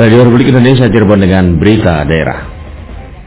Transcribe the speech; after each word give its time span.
Radio 0.00 0.24
Republik 0.24 0.48
Indonesia 0.48 0.88
Cirebon 0.88 1.20
dengan 1.20 1.60
berita 1.60 2.08
daerah. 2.08 2.48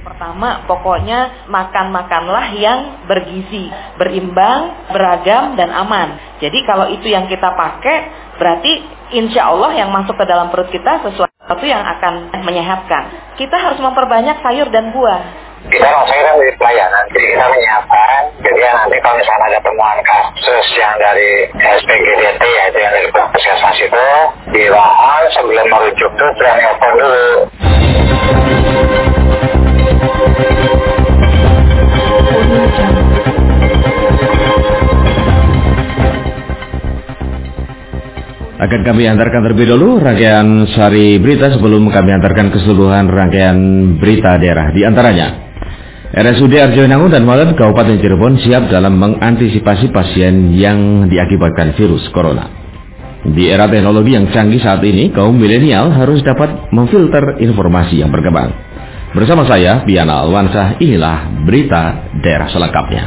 Pertama, 0.01 0.65
pokoknya 0.65 1.45
makan-makanlah 1.45 2.49
yang 2.57 3.05
bergizi, 3.05 3.69
berimbang, 4.01 4.89
beragam, 4.89 5.53
dan 5.53 5.69
aman. 5.69 6.17
Jadi 6.41 6.65
kalau 6.65 6.89
itu 6.89 7.13
yang 7.13 7.29
kita 7.29 7.53
pakai, 7.53 7.97
berarti 8.41 8.81
insya 9.13 9.53
Allah 9.53 9.85
yang 9.85 9.93
masuk 9.93 10.17
ke 10.17 10.25
dalam 10.25 10.49
perut 10.49 10.73
kita 10.73 10.97
sesuatu 11.05 11.61
yang 11.61 11.85
akan 11.85 12.41
menyehatkan. 12.41 13.37
Kita 13.37 13.53
harus 13.53 13.77
memperbanyak 13.77 14.41
sayur 14.41 14.73
dan 14.73 14.89
buah 14.97 15.52
kita 15.71 15.87
maksudnya 15.87 16.23
kan 16.27 16.35
di 16.39 16.51
pelayanan 16.59 17.03
jadi 17.15 17.27
kita 17.31 17.45
menyiapkan 17.47 18.21
jadi 18.43 18.59
ya 18.59 18.71
nanti 18.75 18.95
kalau 18.99 19.15
misalnya 19.15 19.45
ada 19.47 19.59
temuan 19.63 19.97
kasus 20.03 20.67
yang 20.75 20.93
dari 20.99 21.31
SPGDT 21.55 22.43
yaitu 22.43 22.77
yang 22.83 22.93
dari 22.93 23.07
puskesmas 23.11 23.77
itu 23.79 24.07
dimohon 24.51 25.23
sebelum 25.31 25.65
merujuk 25.71 26.11
tuh 26.19 26.29
sudah 26.35 26.53
nelfon 26.59 26.93
dulu 26.99 27.31
Akan 38.63 38.79
kami 38.87 39.03
antarkan 39.11 39.43
terlebih 39.43 39.75
dahulu 39.75 39.99
rangkaian 39.99 40.63
sari 40.71 41.19
berita 41.19 41.51
sebelum 41.51 41.83
kami 41.91 42.15
antarkan 42.15 42.47
keseluruhan 42.47 43.11
rangkaian 43.11 43.57
berita 43.99 44.39
daerah. 44.39 44.71
Di 44.71 44.87
antaranya, 44.87 45.42
RSUD 46.13 46.53
Arjuna 46.61 47.01
dan 47.09 47.25
Malam 47.25 47.57
Kabupaten 47.57 47.97
Cirebon 47.97 48.37
siap 48.37 48.69
dalam 48.69 49.01
mengantisipasi 49.01 49.89
pasien 49.89 50.53
yang 50.53 51.09
diakibatkan 51.09 51.73
virus 51.73 52.05
corona. 52.13 52.53
Di 53.25 53.49
era 53.49 53.65
teknologi 53.65 54.13
yang 54.13 54.29
canggih 54.29 54.61
saat 54.61 54.85
ini, 54.85 55.09
kaum 55.09 55.33
milenial 55.33 55.89
harus 55.89 56.21
dapat 56.21 56.69
memfilter 56.69 57.41
informasi 57.41 58.05
yang 58.05 58.13
berkembang. 58.13 58.53
Bersama 59.17 59.41
saya, 59.49 59.81
Biana 59.89 60.21
Alwansah, 60.21 60.77
inilah 60.77 61.49
berita 61.49 62.13
daerah 62.21 62.45
selengkapnya. 62.53 63.03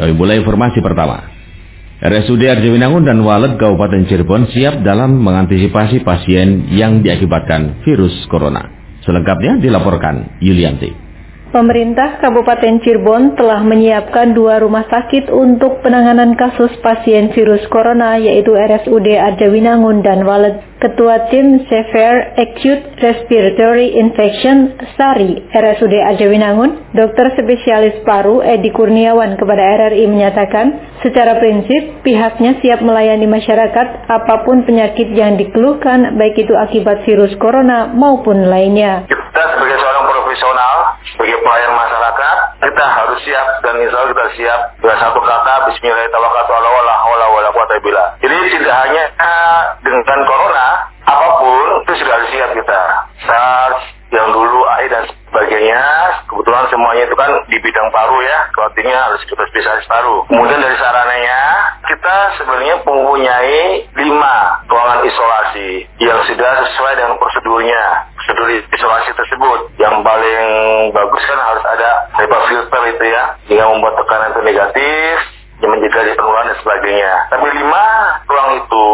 Kami 0.00 0.12
mulai 0.16 0.40
informasi 0.40 0.80
pertama. 0.80 1.20
RSUD 2.00 2.40
Arjawinangun 2.48 3.04
dan 3.04 3.20
Walet 3.20 3.60
Kabupaten 3.60 4.08
Cirebon 4.08 4.48
siap 4.48 4.80
dalam 4.80 5.20
mengantisipasi 5.20 6.00
pasien 6.00 6.72
yang 6.72 7.04
diakibatkan 7.04 7.84
virus 7.84 8.24
corona. 8.32 8.83
Selengkapnya 9.04 9.60
dilaporkan 9.60 10.40
Yulianti. 10.40 11.03
Pemerintah 11.54 12.18
Kabupaten 12.18 12.82
Cirebon 12.82 13.38
telah 13.38 13.62
menyiapkan 13.62 14.34
dua 14.34 14.58
rumah 14.58 14.90
sakit 14.90 15.30
untuk 15.30 15.86
penanganan 15.86 16.34
kasus 16.34 16.74
pasien 16.82 17.30
virus 17.30 17.62
corona 17.70 18.18
yaitu 18.18 18.58
RSUD 18.58 19.06
Arjawinangun 19.14 20.02
dan 20.02 20.26
Walet. 20.26 20.74
Ketua 20.82 21.30
Tim 21.30 21.62
Severe 21.70 22.34
Acute 22.34 22.98
Respiratory 22.98 23.94
Infection 23.96 24.74
SARI 24.98 25.46
RSUD 25.48 25.94
Arjawinangun, 25.94 26.90
Dokter 26.90 27.32
Spesialis 27.38 28.02
Paru 28.02 28.42
Edi 28.42 28.74
Kurniawan 28.74 29.38
kepada 29.38 29.62
RRI 29.62 30.10
menyatakan, 30.10 30.98
secara 31.06 31.38
prinsip 31.38 32.02
pihaknya 32.02 32.58
siap 32.60 32.82
melayani 32.82 33.30
masyarakat 33.30 34.10
apa 34.10 34.42
pun 34.42 34.66
penyakit 34.66 35.14
yang 35.14 35.38
dikeluhkan 35.38 36.18
baik 36.18 36.34
itu 36.36 36.52
akibat 36.52 37.06
virus 37.06 37.32
corona 37.38 37.88
maupun 37.94 38.44
lainnya. 38.44 39.06
Kita 39.06 39.42
sebagai 39.54 39.78
seorang 39.80 40.04
profesional, 40.10 40.73
pelayan 41.44 41.72
masyarakat, 41.76 42.36
kita 42.64 42.84
harus 42.88 43.18
siap 43.28 43.46
dan 43.60 43.76
insya 43.76 43.96
Allah 44.00 44.10
kita 44.16 44.26
siap 44.40 44.60
dengan 44.80 44.98
satu 44.98 45.20
kata 45.20 45.52
Bismillahirrahmanirrahim. 45.68 46.12
Jadi 48.24 48.36
tidak 48.56 48.76
hanya 48.88 49.04
dengan 49.84 50.20
corona, 50.24 50.88
apa 51.04 51.28
pun 51.36 51.84
itu 51.84 51.92
sudah 52.00 52.14
harus 52.16 52.30
siap 52.32 52.50
kita. 52.56 52.80
SARS, 53.28 53.80
yang 54.14 54.30
dulu 54.30 54.62
AI 54.64 54.86
dan 54.88 55.04
sebagainya, 55.10 55.82
kebetulan 56.30 56.64
semuanya 56.70 57.02
itu 57.04 57.16
kan 57.18 57.30
di 57.50 57.58
bidang 57.58 57.88
paru 57.90 58.16
ya, 58.22 58.38
artinya 58.54 59.10
harus 59.10 59.20
kita 59.26 59.42
spesialis 59.50 59.84
paru. 59.90 60.22
Kemudian 60.30 60.62
dari 60.62 60.76
sarananya, 60.78 61.40
kita 61.84 62.16
sebenarnya 62.40 62.74
mempunyai 62.86 63.90
lima 63.92 64.36
ruangan 64.70 65.02
isolasi 65.04 65.84
yang 65.98 66.22
sudah 66.30 66.52
sesuai 66.72 66.94
dengan 66.96 67.18
prosedurnya 67.18 67.84
prosedur 68.24 68.48
isolasi 68.72 69.12
tersebut. 69.12 69.60
Yang 69.76 70.00
paling 70.00 70.44
bagus 70.96 71.22
kan 71.28 71.38
harus 71.44 71.64
ada 71.68 72.08
HEPA 72.16 72.38
filter 72.48 72.82
itu 72.96 73.04
ya, 73.12 73.24
yang 73.52 73.68
membuat 73.76 74.00
tekanan 74.00 74.32
itu 74.32 74.40
negatif, 74.40 75.14
yang 75.60 75.70
menjaga 75.76 76.16
penularan 76.16 76.48
dan 76.48 76.58
sebagainya. 76.64 77.12
Tapi 77.28 77.46
lima 77.52 77.84
ruang 78.24 78.50
itu 78.64 78.86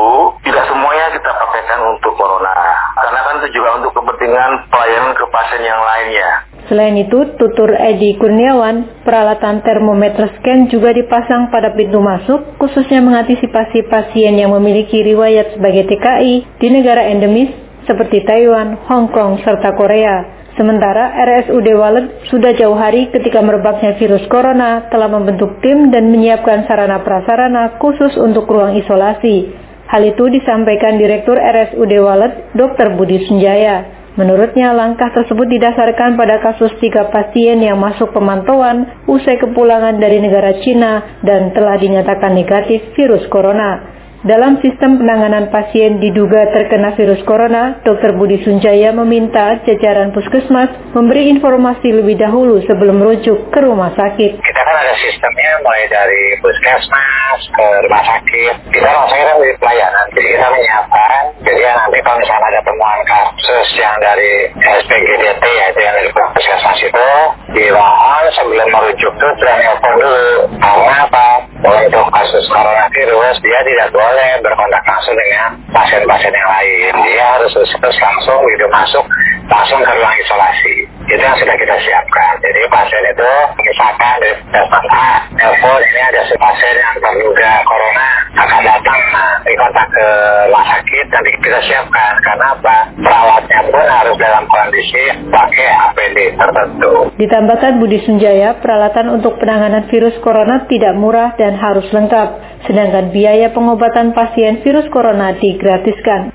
tidak 0.51 0.67
semuanya 0.67 1.07
kita 1.15 1.31
pakaikan 1.31 1.79
untuk 1.95 2.13
corona. 2.19 2.55
Karena 2.99 3.21
kan 3.23 3.35
itu 3.39 3.49
juga 3.55 3.69
untuk 3.79 3.93
kepentingan 3.95 4.51
pelayanan 4.67 5.15
ke 5.15 5.25
pasien 5.31 5.63
yang 5.63 5.79
lainnya. 5.79 6.29
Selain 6.67 6.95
itu, 6.99 7.35
tutur 7.35 7.71
Edi 7.75 8.15
Kurniawan, 8.19 9.03
peralatan 9.03 9.63
termometer 9.63 10.31
scan 10.39 10.71
juga 10.71 10.95
dipasang 10.95 11.51
pada 11.51 11.75
pintu 11.75 11.99
masuk, 11.99 12.59
khususnya 12.63 13.03
mengantisipasi 13.03 13.91
pasien 13.91 14.39
yang 14.39 14.55
memiliki 14.55 15.03
riwayat 15.03 15.55
sebagai 15.59 15.87
TKI 15.91 16.61
di 16.63 16.69
negara 16.71 17.11
endemis 17.11 17.70
seperti 17.91 18.23
Taiwan, 18.23 18.79
Hong 18.87 19.11
Kong, 19.11 19.43
serta 19.43 19.75
Korea. 19.75 20.39
Sementara 20.55 21.11
RSUD 21.27 21.67
Walet 21.75 22.07
sudah 22.31 22.55
jauh 22.55 22.79
hari 22.79 23.11
ketika 23.11 23.43
merebaknya 23.43 23.99
virus 23.99 24.23
corona 24.31 24.87
telah 24.87 25.11
membentuk 25.11 25.59
tim 25.59 25.91
dan 25.91 26.11
menyiapkan 26.15 26.71
sarana 26.71 27.03
prasarana 27.03 27.81
khusus 27.83 28.15
untuk 28.15 28.47
ruang 28.47 28.79
isolasi. 28.79 29.51
Hal 29.91 30.07
itu 30.07 30.31
disampaikan 30.31 31.03
Direktur 31.03 31.35
RSUD 31.35 31.91
Walet, 31.99 32.55
Dr. 32.55 32.95
Budi 32.95 33.27
Sunjaya. 33.27 33.99
Menurutnya 34.19 34.75
langkah 34.75 35.11
tersebut 35.15 35.47
didasarkan 35.49 36.19
pada 36.19 36.43
kasus 36.43 36.75
tiga 36.83 37.09
pasien 37.09 37.63
yang 37.63 37.79
masuk 37.79 38.11
pemantauan 38.11 39.07
usai 39.07 39.39
kepulangan 39.39 40.03
dari 40.03 40.19
negara 40.19 40.61
Cina 40.63 41.23
dan 41.23 41.55
telah 41.55 41.79
dinyatakan 41.79 42.35
negatif 42.35 42.91
virus 42.99 43.25
corona. 43.31 44.00
Dalam 44.21 44.61
sistem 44.61 45.01
penanganan 45.01 45.49
pasien 45.49 45.97
diduga 45.97 46.53
terkena 46.53 46.93
virus 46.93 47.25
corona, 47.25 47.81
Dr. 47.81 48.21
Budi 48.21 48.37
Sunjaya 48.45 48.93
meminta 48.93 49.65
jajaran 49.65 50.13
puskesmas 50.13 50.93
memberi 50.93 51.33
informasi 51.33 51.89
lebih 51.89 52.21
dahulu 52.21 52.61
sebelum 52.69 53.01
merujuk 53.01 53.49
ke 53.49 53.59
rumah 53.65 53.89
sakit. 53.97 54.45
Kita 54.45 54.61
kan 54.61 54.77
ada 54.77 54.93
sistemnya 55.01 55.65
mulai 55.65 55.89
dari 55.89 56.37
puskesmas 56.45 57.41
ke 57.49 57.67
rumah 57.89 58.05
sakit. 58.05 58.55
Kita 58.69 58.89
langsung 58.93 59.17
kan 59.25 59.41
di 59.41 59.57
pelayanan, 59.57 60.05
jadi 60.13 60.29
kita 60.37 60.47
menyiapkan. 60.53 61.23
Jadi 61.41 61.61
ya 61.65 61.73
nanti 61.81 61.99
kalau 62.05 62.19
misalnya 62.21 62.47
ada 62.53 62.61
temuan 62.61 63.01
kasus 63.09 63.69
yang 63.81 63.97
dari 64.05 64.33
SPGDT 64.61 65.45
yaitu 65.49 65.81
yang 65.81 65.97
dari 65.97 66.11
puskesmas 66.13 66.77
itu, 66.85 67.09
dimohon 67.57 68.25
sebelum 68.37 68.69
merujuk 68.69 69.13
itu 69.17 69.29
sudah 69.41 69.55
nelfon 69.65 69.95
dulu. 69.97 70.29
Karena 70.61 71.09
apa? 71.09 71.50
Untuk 71.61 72.09
kasus 72.09 72.49
coronavirus 72.49 73.37
dia 73.45 73.61
tidak 73.69 73.93
boleh 73.93 74.31
berkontak 74.41 74.81
langsung 74.81 75.13
dengan 75.13 75.61
pasien-pasien 75.69 76.33
yang 76.33 76.49
lain. 76.49 76.93
Dia 77.05 77.25
harus 77.37 77.53
terus 77.53 77.99
langsung 78.01 78.41
gitu 78.49 78.65
masuk 78.73 79.05
langsung 79.45 79.81
ke 79.85 79.93
ruang 79.93 80.17
isolasi. 80.25 80.89
Itu 81.11 81.23
yang 81.27 81.35
sudah 81.43 81.57
kita 81.59 81.77
siapkan. 81.83 82.39
Jadi 82.39 82.61
pasien 82.71 83.03
itu 83.11 83.31
misalkan 83.59 84.15
di 84.23 84.31
telepon 84.55 84.85
A, 84.95 85.11
telepon 85.35 85.81
ini 85.83 86.01
ada 86.07 86.21
si 86.23 86.35
pasien 86.39 86.75
yang 86.79 86.95
terduga 87.03 87.51
corona 87.67 88.09
akan 88.31 88.61
datang 88.63 89.01
nah, 89.11 89.35
di 89.43 89.55
kontak 89.59 89.91
ke 89.91 90.07
rumah 90.47 90.65
sakit 90.71 91.07
nanti 91.11 91.31
kita 91.43 91.61
siapkan 91.67 92.13
karena 92.23 92.47
apa 92.55 92.77
perawatnya 92.95 93.61
pun 93.67 93.87
harus 93.91 94.17
dalam 94.23 94.45
kondisi 94.47 95.05
pakai 95.27 95.69
APD 95.91 96.19
tertentu. 96.39 96.95
Ditambahkan 97.19 97.83
Budi 97.83 97.99
Sunjaya, 98.07 98.63
peralatan 98.63 99.11
untuk 99.11 99.35
penanganan 99.43 99.91
virus 99.91 100.15
corona 100.23 100.71
tidak 100.71 100.95
murah 100.95 101.35
dan 101.35 101.59
harus 101.59 101.91
lengkap 101.91 102.29
sedangkan 102.71 103.11
biaya 103.11 103.51
pengobatan 103.51 104.15
pasien 104.15 104.63
virus 104.63 104.87
corona 104.95 105.35
digratiskan. 105.35 106.31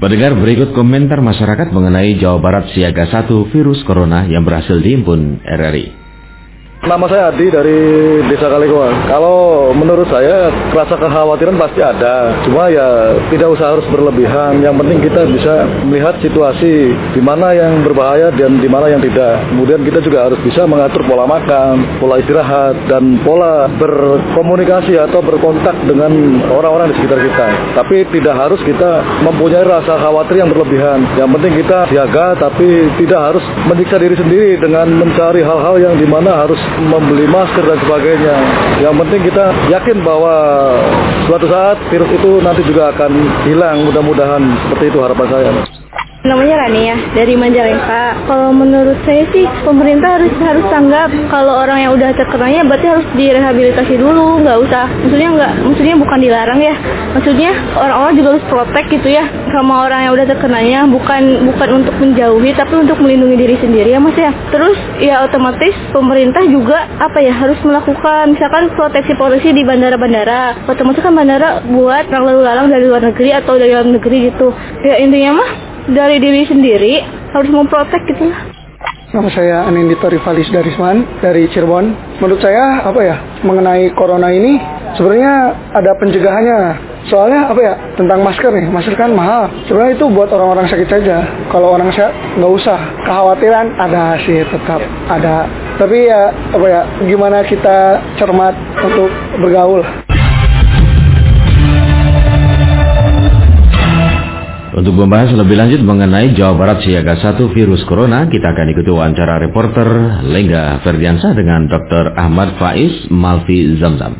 Pendengar 0.00 0.32
berikut 0.32 0.72
komentar 0.72 1.20
masyarakat 1.20 1.76
mengenai 1.76 2.16
Jawa 2.16 2.40
Barat 2.40 2.72
siaga 2.72 3.04
1 3.04 3.28
virus 3.52 3.84
corona 3.84 4.24
yang 4.24 4.48
berhasil 4.48 4.80
diimpun 4.80 5.44
RRI. 5.44 5.99
Nama 6.80 7.04
saya 7.12 7.28
Adi 7.28 7.52
dari 7.52 7.76
Desa 8.24 8.48
Kalikoa. 8.48 9.04
Kalau 9.04 9.68
menurut 9.76 10.08
saya 10.08 10.48
rasa 10.72 10.96
kekhawatiran 10.96 11.60
pasti 11.60 11.84
ada. 11.84 12.32
Cuma 12.48 12.72
ya 12.72 13.20
tidak 13.28 13.52
usah 13.52 13.76
harus 13.76 13.84
berlebihan. 13.92 14.64
Yang 14.64 14.80
penting 14.80 14.98
kita 15.04 15.28
bisa 15.28 15.68
melihat 15.84 16.16
situasi 16.24 16.88
di 17.12 17.20
mana 17.20 17.52
yang 17.52 17.84
berbahaya 17.84 18.32
dan 18.32 18.64
di 18.64 18.64
mana 18.64 18.88
yang 18.88 19.04
tidak. 19.04 19.44
Kemudian 19.52 19.84
kita 19.84 20.00
juga 20.00 20.32
harus 20.32 20.40
bisa 20.40 20.64
mengatur 20.64 21.04
pola 21.04 21.28
makan, 21.28 22.00
pola 22.00 22.16
istirahat, 22.16 22.72
dan 22.88 23.20
pola 23.28 23.68
berkomunikasi 23.76 24.96
atau 25.04 25.20
berkontak 25.20 25.76
dengan 25.84 26.40
orang-orang 26.48 26.96
di 26.96 27.04
sekitar 27.04 27.20
kita. 27.20 27.46
Tapi 27.76 28.08
tidak 28.08 28.40
harus 28.40 28.60
kita 28.64 29.04
mempunyai 29.20 29.68
rasa 29.68 30.00
khawatir 30.00 30.40
yang 30.40 30.48
berlebihan. 30.48 31.04
Yang 31.20 31.28
penting 31.28 31.52
kita 31.60 31.78
siaga 31.92 32.40
tapi 32.40 32.88
tidak 33.04 33.20
harus 33.20 33.44
menyiksa 33.68 34.00
diri 34.00 34.16
sendiri 34.16 34.56
dengan 34.56 34.88
mencari 34.96 35.44
hal-hal 35.44 35.76
yang 35.76 36.00
di 36.00 36.08
mana 36.08 36.40
harus 36.40 36.69
membeli 36.78 37.26
masker 37.26 37.64
dan 37.66 37.78
sebagainya. 37.82 38.36
Yang 38.84 38.94
penting 39.02 39.20
kita 39.26 39.44
yakin 39.72 39.98
bahwa 40.06 40.34
suatu 41.26 41.46
saat 41.50 41.76
virus 41.90 42.10
itu 42.14 42.30
nanti 42.44 42.62
juga 42.66 42.94
akan 42.94 43.12
hilang. 43.48 43.82
Mudah-mudahan 43.88 44.42
seperti 44.66 44.94
itu 44.94 44.98
harapan 45.02 45.26
saya. 45.30 45.50
Namanya 46.20 46.68
Rani 46.68 46.84
ya, 46.84 46.96
dari 47.16 47.32
Majalengka. 47.32 48.28
Kalau 48.28 48.52
menurut 48.52 49.00
saya 49.08 49.24
sih 49.32 49.40
pemerintah 49.64 50.20
harus 50.20 50.28
harus 50.36 50.68
tanggap 50.68 51.08
kalau 51.32 51.64
orang 51.64 51.80
yang 51.80 51.96
udah 51.96 52.12
terkenanya 52.12 52.60
berarti 52.68 52.92
harus 52.92 53.08
direhabilitasi 53.16 53.96
dulu, 53.96 54.44
nggak 54.44 54.58
usah. 54.68 54.84
Maksudnya 55.00 55.28
nggak, 55.32 55.52
maksudnya 55.64 55.96
bukan 55.96 56.18
dilarang 56.20 56.60
ya. 56.60 56.76
Maksudnya 57.16 57.56
orang-orang 57.72 58.14
juga 58.20 58.28
harus 58.36 58.44
protek 58.52 58.84
gitu 58.92 59.08
ya 59.08 59.24
sama 59.48 59.88
orang 59.88 60.00
yang 60.04 60.12
udah 60.12 60.26
terkenanya, 60.28 60.78
bukan 60.92 61.22
bukan 61.56 61.68
untuk 61.80 61.94
menjauhi 61.96 62.50
tapi 62.52 62.74
untuk 62.76 63.00
melindungi 63.00 63.36
diri 63.40 63.56
sendiri 63.56 63.88
ya 63.88 64.00
Mas 64.04 64.16
ya. 64.20 64.28
Terus 64.52 64.76
ya 65.00 65.24
otomatis 65.24 65.72
pemerintah 65.88 66.44
juga 66.44 66.84
apa 67.00 67.16
ya 67.24 67.32
harus 67.32 67.56
melakukan 67.64 68.36
misalkan 68.36 68.68
proteksi 68.76 69.16
polisi 69.16 69.56
di 69.56 69.64
bandara-bandara. 69.64 70.68
Otomatis 70.68 71.00
kan 71.00 71.16
bandara 71.16 71.64
buat 71.64 72.12
orang 72.12 72.24
lalu 72.28 72.40
lalang 72.44 72.68
dari 72.68 72.84
luar 72.84 73.08
negeri 73.08 73.32
atau 73.40 73.56
dari 73.56 73.72
dalam 73.72 73.96
negeri 73.96 74.28
gitu. 74.28 74.52
Ya 74.84 75.00
intinya 75.00 75.40
mah 75.40 75.69
dari 75.88 76.20
diri 76.20 76.44
sendiri 76.44 76.92
harus 77.32 77.48
memprotek 77.48 78.02
gitu. 78.10 78.28
Nama 79.10 79.26
saya 79.34 79.66
Anindito 79.66 80.06
Rivalis 80.06 80.46
Darisman 80.54 81.02
dari 81.18 81.50
Cirebon. 81.50 81.90
Menurut 82.22 82.38
saya 82.38 82.86
apa 82.86 83.00
ya 83.02 83.16
mengenai 83.42 83.90
corona 83.98 84.30
ini 84.30 84.54
sebenarnya 84.94 85.50
ada 85.74 85.98
pencegahannya. 85.98 86.60
Soalnya 87.10 87.50
apa 87.50 87.58
ya 87.58 87.74
tentang 87.98 88.22
masker 88.22 88.54
nih, 88.54 88.70
masker 88.70 88.94
kan 88.94 89.10
mahal. 89.10 89.50
Sebenarnya 89.66 89.98
itu 89.98 90.06
buat 90.14 90.30
orang-orang 90.30 90.70
sakit 90.70 90.86
saja. 90.86 91.26
Kalau 91.50 91.74
orang 91.74 91.90
sehat 91.90 92.14
nggak 92.38 92.52
usah. 92.54 92.78
Kekhawatiran 93.02 93.74
ada 93.82 94.14
sih 94.22 94.46
tetap 94.46 94.78
ada. 95.10 95.48
Tapi 95.74 96.06
ya 96.06 96.30
apa 96.30 96.66
ya 96.70 96.80
gimana 97.02 97.42
kita 97.42 97.98
cermat 98.14 98.54
untuk 98.78 99.10
bergaul. 99.42 99.82
Untuk 104.80 104.96
membahas 104.96 105.36
lebih 105.36 105.60
lanjut 105.60 105.84
mengenai 105.84 106.32
Jawa 106.32 106.56
Barat 106.56 106.80
siaga 106.80 107.20
satu 107.20 107.52
virus 107.52 107.84
corona, 107.84 108.24
kita 108.32 108.48
akan 108.48 108.72
ikuti 108.72 108.88
wawancara 108.88 109.36
reporter 109.36 109.84
Lengga 110.24 110.80
Ferdiansa 110.80 111.36
dengan 111.36 111.68
Dr. 111.68 112.16
Ahmad 112.16 112.56
Faiz 112.56 113.12
Malfi 113.12 113.76
Zamzam. 113.76 114.16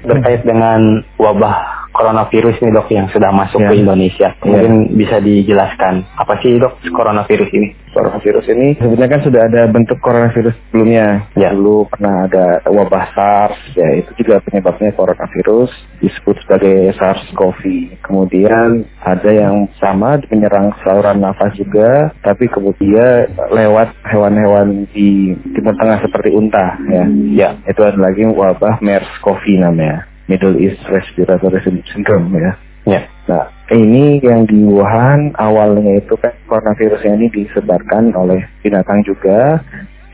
Terkait 0.00 0.40
dengan 0.40 1.04
wabah 1.20 1.79
coronavirus 1.92 2.56
nih 2.62 2.72
dok 2.72 2.88
yang 2.90 3.06
sudah 3.10 3.30
masuk 3.34 3.60
Ya. 3.60 3.68
ke 3.70 3.74
Indonesia, 3.82 4.28
mungkin 4.42 4.72
bisa 4.96 5.20
dijelaskan 5.20 6.06
apa 6.16 6.38
sih 6.40 6.56
dok 6.56 6.80
coronavirus 6.90 7.50
ini? 7.52 7.68
coronavirus 7.90 8.46
ini 8.54 8.78
sebenarnya 8.78 9.10
kan 9.18 9.22
sudah 9.26 9.42
ada 9.50 9.62
bentuk 9.66 9.98
coronavirus 9.98 10.54
sebelumnya. 10.70 11.26
Ya. 11.34 11.50
Dulu 11.50 11.90
pernah 11.90 12.30
ada 12.30 12.62
wabah 12.70 13.06
SARS, 13.14 13.58
ya 13.74 13.88
itu 13.98 14.10
juga 14.22 14.38
penyebabnya 14.46 14.94
coronavirus 14.94 15.70
disebut 15.98 16.36
sebagai 16.46 16.94
SARS-CoV. 16.96 17.62
Kemudian 18.06 18.86
ada 19.02 19.30
yang 19.30 19.66
sama 19.82 20.22
menyerang 20.30 20.72
saluran 20.86 21.18
nafas 21.18 21.54
juga, 21.58 22.14
tapi 22.22 22.46
kemudian 22.46 23.30
lewat 23.50 23.90
hewan-hewan 24.06 24.86
di 24.94 25.34
Timur 25.54 25.74
Tengah 25.74 25.98
seperti 26.04 26.30
unta, 26.30 26.78
ya. 26.88 27.04
Ya, 27.30 27.50
Itu 27.66 27.82
ada 27.82 27.98
lagi 27.98 28.22
wabah 28.26 28.78
MERS-CoV 28.82 29.44
namanya, 29.60 30.06
Middle 30.30 30.54
East 30.62 30.78
Respiratory 30.86 31.58
Syndrome, 31.90 32.30
ya. 32.38 32.54
ya, 32.86 33.02
Nah, 33.26 33.50
ini 33.74 34.22
yang 34.22 34.46
di 34.46 34.62
Wuhan 34.62 35.34
awalnya 35.38 35.98
itu 35.98 36.14
kan 36.18 36.30
coronavirusnya 36.46 37.18
ini 37.18 37.26
disebarkan 37.34 38.14
oleh 38.14 38.46
binatang 38.62 39.02
juga, 39.02 39.58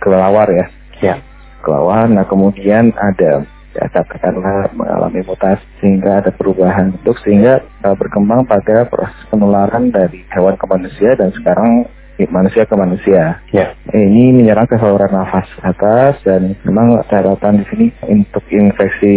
kelelawar 0.00 0.48
ya, 0.48 0.66
ya, 1.04 1.14
kelelawar. 1.60 2.08
Nah, 2.08 2.24
kemudian 2.24 2.96
ada 2.96 3.44
ya 3.76 3.92
katakanlah 3.92 4.72
mengalami 4.72 5.20
mutasi 5.20 5.60
sehingga 5.84 6.24
ada 6.24 6.32
perubahan 6.32 6.96
bentuk 6.96 7.20
sehingga 7.20 7.60
uh, 7.84 7.92
berkembang 7.92 8.48
pada 8.48 8.88
proses 8.88 9.20
penularan 9.28 9.92
dari 9.92 10.24
hewan 10.32 10.56
ke 10.56 10.64
manusia 10.64 11.12
dan 11.12 11.28
sekarang 11.36 11.84
eh, 11.84 11.95
manusia 12.32 12.64
ke 12.64 12.72
manusia. 12.72 13.44
ya, 13.52 13.76
Ini 13.92 14.32
menyerang 14.32 14.64
ke 14.64 14.80
saluran 14.80 15.12
nafas 15.12 15.44
atas 15.60 16.16
dan 16.24 16.56
memang 16.64 17.04
catatan 17.06 17.60
di 17.60 17.64
sini 17.68 17.86
untuk 18.08 18.42
infeksi 18.48 19.16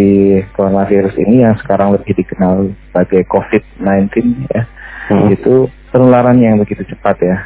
coronavirus 0.54 1.16
ini 1.24 1.48
yang 1.48 1.56
sekarang 1.64 1.96
lebih 1.96 2.12
dikenal 2.20 2.76
sebagai 2.92 3.24
COVID-19 3.32 4.48
ya, 4.52 4.64
Hmm. 5.10 5.26
itu 5.34 5.66
penularan 5.90 6.38
yang 6.38 6.62
begitu 6.62 6.86
cepat 6.86 7.18
ya. 7.18 7.38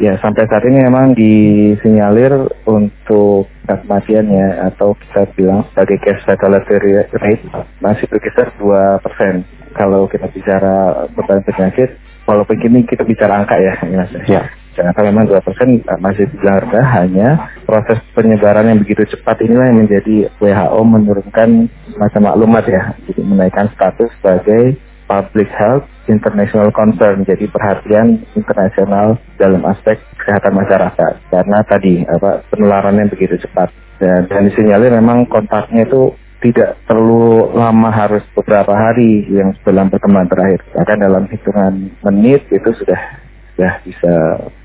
Ya 0.00 0.16
sampai 0.18 0.48
saat 0.48 0.64
ini 0.66 0.82
memang 0.82 1.14
disinyalir 1.14 2.32
untuk 2.64 3.46
tingkat 3.62 3.78
kematiannya 3.86 4.46
atau 4.72 4.98
kita 4.98 5.30
bilang 5.38 5.62
sebagai 5.70 6.02
case 6.02 6.24
fatality 6.26 7.06
rate 7.14 7.46
masih 7.78 8.10
berkisar 8.10 8.50
2%. 8.58 9.46
Kalau 9.72 10.04
kita 10.10 10.26
bicara 10.28 11.06
beban 11.14 11.40
penyakit, 11.46 11.96
walaupun 12.26 12.58
kini 12.58 12.84
kita 12.84 13.06
bicara 13.06 13.40
angka 13.40 13.56
ya, 13.56 13.72
Mas. 13.88 14.10
ya, 14.26 14.42
Ternyata 14.72 15.00
memang 15.04 15.28
2% 15.28 15.84
masih 16.00 16.24
dibilang 16.32 16.64
rendah, 16.64 16.86
hanya 16.96 17.28
proses 17.68 18.00
penyebaran 18.16 18.68
yang 18.68 18.80
begitu 18.80 19.04
cepat 19.16 19.44
inilah 19.44 19.68
yang 19.68 19.84
menjadi 19.84 20.16
WHO 20.40 20.80
menurunkan 20.80 21.68
semacam 21.92 22.20
maklumat 22.32 22.64
ya, 22.68 22.82
jadi 23.04 23.20
menaikkan 23.20 23.68
status 23.76 24.08
sebagai 24.20 24.80
public 25.04 25.48
health 25.52 25.84
international 26.08 26.72
concern, 26.72 27.22
jadi 27.28 27.44
perhatian 27.52 28.24
internasional 28.32 29.20
dalam 29.36 29.60
aspek 29.68 30.00
kesehatan 30.16 30.56
masyarakat. 30.56 31.12
Karena 31.28 31.58
tadi 31.68 32.02
apa 32.08 32.40
penularannya 32.48 33.12
begitu 33.12 33.36
cepat 33.44 33.68
dan, 34.00 34.26
dan 34.26 34.48
disinyalir 34.48 34.90
memang 34.90 35.28
kontaknya 35.28 35.84
itu 35.84 36.16
tidak 36.42 36.74
perlu 36.90 37.54
lama 37.54 37.94
harus 37.94 38.26
beberapa 38.34 38.74
hari 38.74 39.30
yang 39.30 39.54
dalam 39.62 39.86
pertemuan 39.86 40.26
terakhir. 40.26 40.66
Bahkan 40.74 40.98
dalam 40.98 41.30
hitungan 41.30 41.94
menit 42.02 42.42
itu 42.50 42.70
sudah 42.82 43.21
sudah 43.54 43.72
bisa 43.84 44.12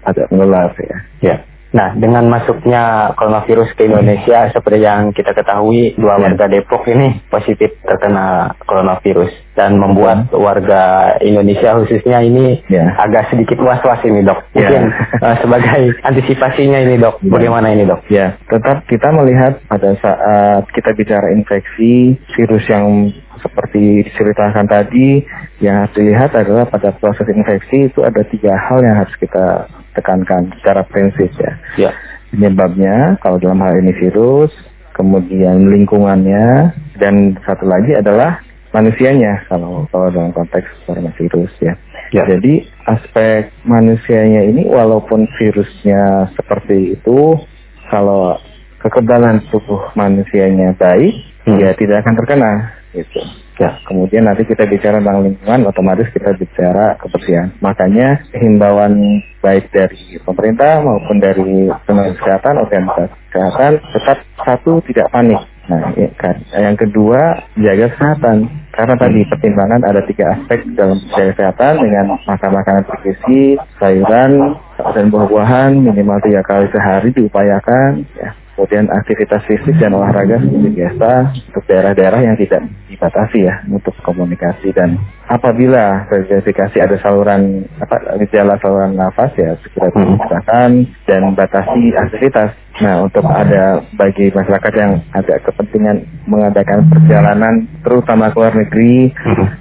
agak 0.04 0.28
menular 0.31 0.72
ya. 0.80 0.98
ya. 1.22 1.38
Nah, 1.68 1.92
dengan 2.00 2.31
masuknya 2.31 3.12
coronavirus 3.19 3.75
ke 3.75 3.92
Indonesia, 3.92 4.48
seperti 4.56 4.88
yang 4.88 5.12
kita 5.12 5.36
ketahui, 5.36 6.00
dua 6.00 6.16
Ya. 6.16 6.31
warga 6.31 6.48
Depok 6.48 6.88
ini 6.88 7.19
positif 7.28 7.75
terkena 7.84 8.56
coronavirus 8.63 9.36
dan 9.51 9.75
membuat 9.75 10.31
warga 10.31 11.13
Indonesia 11.19 11.75
khususnya 11.75 12.24
ini 12.24 12.63
Ya. 12.72 12.95
agak 12.95 13.36
sedikit 13.36 13.60
was-was 13.60 14.00
ini 14.07 14.24
dok. 14.24 14.48
Ya. 14.56 14.63
Mungkin 14.63 14.84
eh, 15.19 15.36
sebagai 15.44 15.81
antisipasinya 16.07 16.80
ini 16.88 16.95
dok, 17.04 17.19
Ya. 17.19 17.30
bagaimana 17.35 17.68
ini 17.76 17.83
dok? 17.83 18.00
Ya, 18.07 18.40
tetap 18.47 18.88
kita 18.88 19.11
melihat 19.11 19.59
pada 19.68 19.92
saat 20.00 20.64
kita 20.71 20.95
bicara 20.95 21.35
infeksi 21.35 22.16
virus 22.31 22.64
yang 22.71 23.11
seperti 23.47 24.04
diceritakan 24.04 24.68
tadi, 24.68 25.23
yang 25.63 25.87
harus 25.87 25.95
dilihat 25.95 26.35
adalah 26.35 26.68
pada 26.68 26.92
proses 26.99 27.25
infeksi 27.31 27.87
itu 27.87 28.04
ada 28.04 28.21
tiga 28.27 28.54
hal 28.59 28.83
yang 28.83 28.99
harus 28.99 29.16
kita 29.18 29.71
tekankan 29.95 30.51
secara 30.59 30.83
prinsip 30.85 31.31
ya. 31.39 31.54
Ya, 31.80 31.92
Penyebabnya, 32.35 33.16
kalau 33.23 33.39
dalam 33.39 33.63
hal 33.63 33.80
ini 33.80 33.95
virus, 33.95 34.51
kemudian 34.94 35.71
lingkungannya, 35.71 36.75
dan 36.99 37.39
satu 37.47 37.63
lagi 37.63 37.95
adalah 37.95 38.44
manusianya 38.75 39.47
kalau 39.47 39.87
kalau 39.89 40.11
dalam 40.11 40.35
konteks 40.35 40.68
coronavirus 40.85 41.51
ya. 41.63 41.73
Ya. 42.11 42.23
Jadi 42.27 42.68
aspek 42.87 43.51
manusianya 43.63 44.44
ini 44.44 44.68
walaupun 44.68 45.27
virusnya 45.39 46.31
seperti 46.35 46.99
itu, 46.99 47.39
kalau 47.87 48.35
kekebalan 48.83 49.44
tubuh 49.49 49.92
manusianya 49.95 50.75
baik, 50.75 51.16
Hmm. 51.47 51.63
ya 51.63 51.71
tidak 51.80 52.04
akan 52.04 52.19
terkena 52.19 52.51
gitu. 52.97 53.21
Ya, 53.57 53.77
kemudian 53.85 54.25
nanti 54.25 54.45
kita 54.45 54.69
bicara 54.69 55.01
tentang 55.01 55.25
lingkungan, 55.25 55.69
otomatis 55.69 56.09
kita 56.13 56.33
bicara 56.37 56.97
kebersihan. 57.01 57.54
Makanya 57.61 58.25
himbauan 58.37 59.21
baik 59.42 59.69
dari 59.73 60.21
pemerintah 60.21 60.81
maupun 60.81 61.18
dari 61.18 61.69
tenaga 61.85 62.13
kesehatan, 62.18 62.54
organisasi 62.61 63.18
kesehatan, 63.30 63.71
tetap 63.94 64.18
satu 64.42 64.81
tidak 64.85 65.09
panik. 65.09 65.42
Nah, 65.68 65.92
ya 65.99 66.07
kan. 66.16 66.39
yang 66.56 66.80
kedua 66.80 67.44
jaga 67.59 67.92
kesehatan. 67.92 68.47
Karena 68.71 68.94
tadi 68.94 69.25
pertimbangan 69.25 69.81
ada 69.89 70.06
tiga 70.06 70.37
aspek 70.37 70.63
dalam 70.77 71.01
jaga 71.11 71.33
kesehatan 71.33 71.73
dengan 71.81 72.06
makan 72.30 72.51
makanan 72.54 72.83
bergizi, 72.85 73.57
sayuran 73.81 74.54
dan 74.77 75.06
buah-buahan 75.09 75.81
minimal 75.81 76.21
tiga 76.21 76.45
kali 76.45 76.69
sehari 76.69 77.09
diupayakan. 77.09 78.06
Ya. 78.16 78.37
Kemudian 78.57 78.90
aktivitas 78.90 79.45
fisik 79.45 79.78
dan 79.78 79.94
olahraga 79.94 80.42
seperti 80.42 80.81
biasa 80.81 81.30
untuk 81.54 81.64
daerah-daerah 81.69 82.26
yang 82.26 82.33
tidak 82.42 82.66
dibatasi 82.90 83.45
ya 83.45 83.61
untuk 83.69 83.94
komunikasi 84.02 84.73
dan 84.73 84.97
apabila 85.30 86.09
verifikasi 86.09 86.81
ada 86.81 86.97
saluran 86.97 87.69
apa 87.78 88.18
gejala 88.26 88.57
saluran 88.57 88.97
nafas 88.97 89.30
ya 89.37 89.54
segera 89.61 89.94
dipisahkan 89.94 90.90
dan 91.06 91.21
batasi 91.37 91.94
aktivitas. 91.94 92.57
Nah 92.78 93.10
untuk 93.10 93.26
ada 93.26 93.81
bagi 93.98 94.30
masyarakat 94.30 94.74
yang 94.78 95.02
ada 95.14 95.36
kepentingan 95.42 95.98
mengadakan 96.30 96.86
perjalanan 96.92 97.66
terutama 97.81 98.30
ke 98.30 98.38
luar 98.38 98.54
negeri 98.54 99.10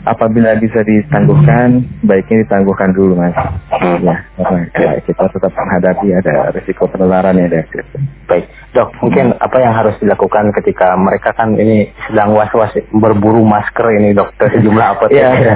apabila 0.04 0.52
bisa 0.60 0.84
ditangguhkan 0.84 1.80
baiknya 2.04 2.44
ditangguhkan 2.44 2.92
dulu 2.92 3.16
mas. 3.16 3.32
Ya, 4.04 4.16
karena 4.36 4.60
ya, 4.76 4.90
kita 5.00 5.24
tetap 5.32 5.52
menghadapi 5.56 6.08
ada 6.12 6.52
risiko 6.52 6.84
penularan 6.90 7.38
yang 7.40 7.48
ada. 7.48 7.64
baik. 8.26 8.44
Dok, 8.76 8.92
mungkin 9.00 9.32
apa 9.40 9.56
yang 9.56 9.72
harus 9.72 9.96
dilakukan 10.04 10.52
ketika 10.60 10.92
mereka 11.00 11.32
kan 11.32 11.56
ini 11.56 11.88
sedang 12.10 12.36
was-was 12.36 12.68
berburu 12.92 13.40
masker 13.40 13.88
ini 13.96 14.12
dok 14.12 14.36
ke 14.36 14.52
sejumlah 14.52 14.86
apotek. 14.92 15.16
Iya, 15.16 15.30
iya. 15.32 15.54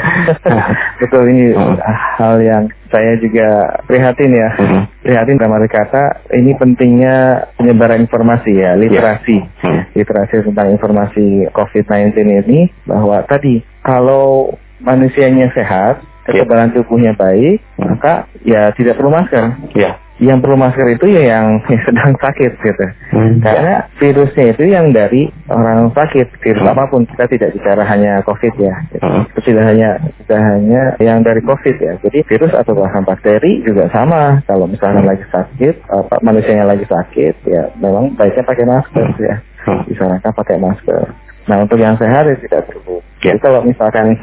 betul 1.05 1.29
ini 1.29 1.53
hmm. 1.53 1.77
hal 2.17 2.41
yang 2.41 2.65
saya 2.89 3.21
juga 3.21 3.79
prihatin 3.85 4.33
ya. 4.33 4.49
Hmm. 4.57 4.83
Prihatin 5.01 5.41
dalam 5.41 5.57
arti 5.57 5.73
kata 5.73 6.29
ini 6.37 6.53
pentingnya 6.61 7.49
penyebaran 7.57 8.05
informasi 8.05 8.53
ya, 8.53 8.77
literasi. 8.77 9.37
Yeah. 9.41 9.65
Hmm. 9.65 9.83
Literasi 9.97 10.45
tentang 10.45 10.69
informasi 10.77 11.49
COVID-19 11.57 12.13
ini 12.47 12.69
bahwa 12.85 13.25
tadi 13.25 13.65
kalau 13.81 14.53
manusianya 14.81 15.49
sehat, 15.57 16.05
iya. 16.29 16.45
kekebalan 16.45 16.77
tubuhnya 16.77 17.17
baik, 17.17 17.65
maka 17.81 18.29
ya 18.45 18.73
tidak 18.77 19.01
perlu 19.01 19.09
masker. 19.09 19.57
Ya 19.73 19.97
yang 20.21 20.39
perlu 20.45 20.55
masker 20.61 20.85
itu 20.93 21.17
ya 21.17 21.35
yang, 21.37 21.59
yang 21.73 21.83
sedang 21.89 22.13
sakit 22.21 22.53
gitu. 22.61 22.87
Hmm. 23.11 23.41
Karena 23.41 23.89
virusnya 23.97 24.53
itu 24.53 24.63
yang 24.69 24.93
dari 24.93 25.33
orang 25.49 25.91
sakit, 25.97 26.29
virus 26.45 26.63
hmm. 26.63 26.73
apa 26.77 26.85
pun 26.93 27.09
kita 27.09 27.25
tidak 27.27 27.51
bicara 27.57 27.83
hanya 27.89 28.21
COVID 28.29 28.55
ya. 28.61 28.75
Gitu. 28.93 29.01
Hmm. 29.01 29.25
Itu 29.33 29.41
tidak 29.51 29.65
hanya 29.73 29.91
tidak 30.23 30.41
hanya 30.45 30.83
yang 31.01 31.25
dari 31.25 31.41
COVID 31.41 31.77
ya. 31.81 31.93
Jadi 32.05 32.19
virus 32.29 32.53
atau 32.53 32.77
bahkan 32.77 33.03
bakteri 33.03 33.65
juga 33.65 33.89
sama. 33.89 34.45
Kalau 34.45 34.69
misalnya 34.69 35.03
hmm. 35.03 35.11
lagi 35.17 35.25
sakit, 35.33 35.75
apa 35.89 36.21
manusianya 36.21 36.69
lagi 36.69 36.85
sakit 36.85 37.35
ya 37.49 37.73
memang 37.81 38.13
baiknya 38.15 38.45
pakai 38.45 38.65
masker 38.69 39.07
hmm. 39.17 39.25
ya. 39.25 39.37
Hmm. 39.65 39.83
Disarankan 39.89 40.33
pakai 40.37 40.57
masker. 40.61 41.30
Nah 41.51 41.67
untuk 41.67 41.83
yang 41.83 41.99
sehat 41.99 42.31
ya 42.31 42.37
tidak 42.39 42.71
perlu. 42.71 43.03
Ya. 43.19 43.35
Jadi 43.35 43.39
kalau 43.43 43.61
misalkan 43.67 44.15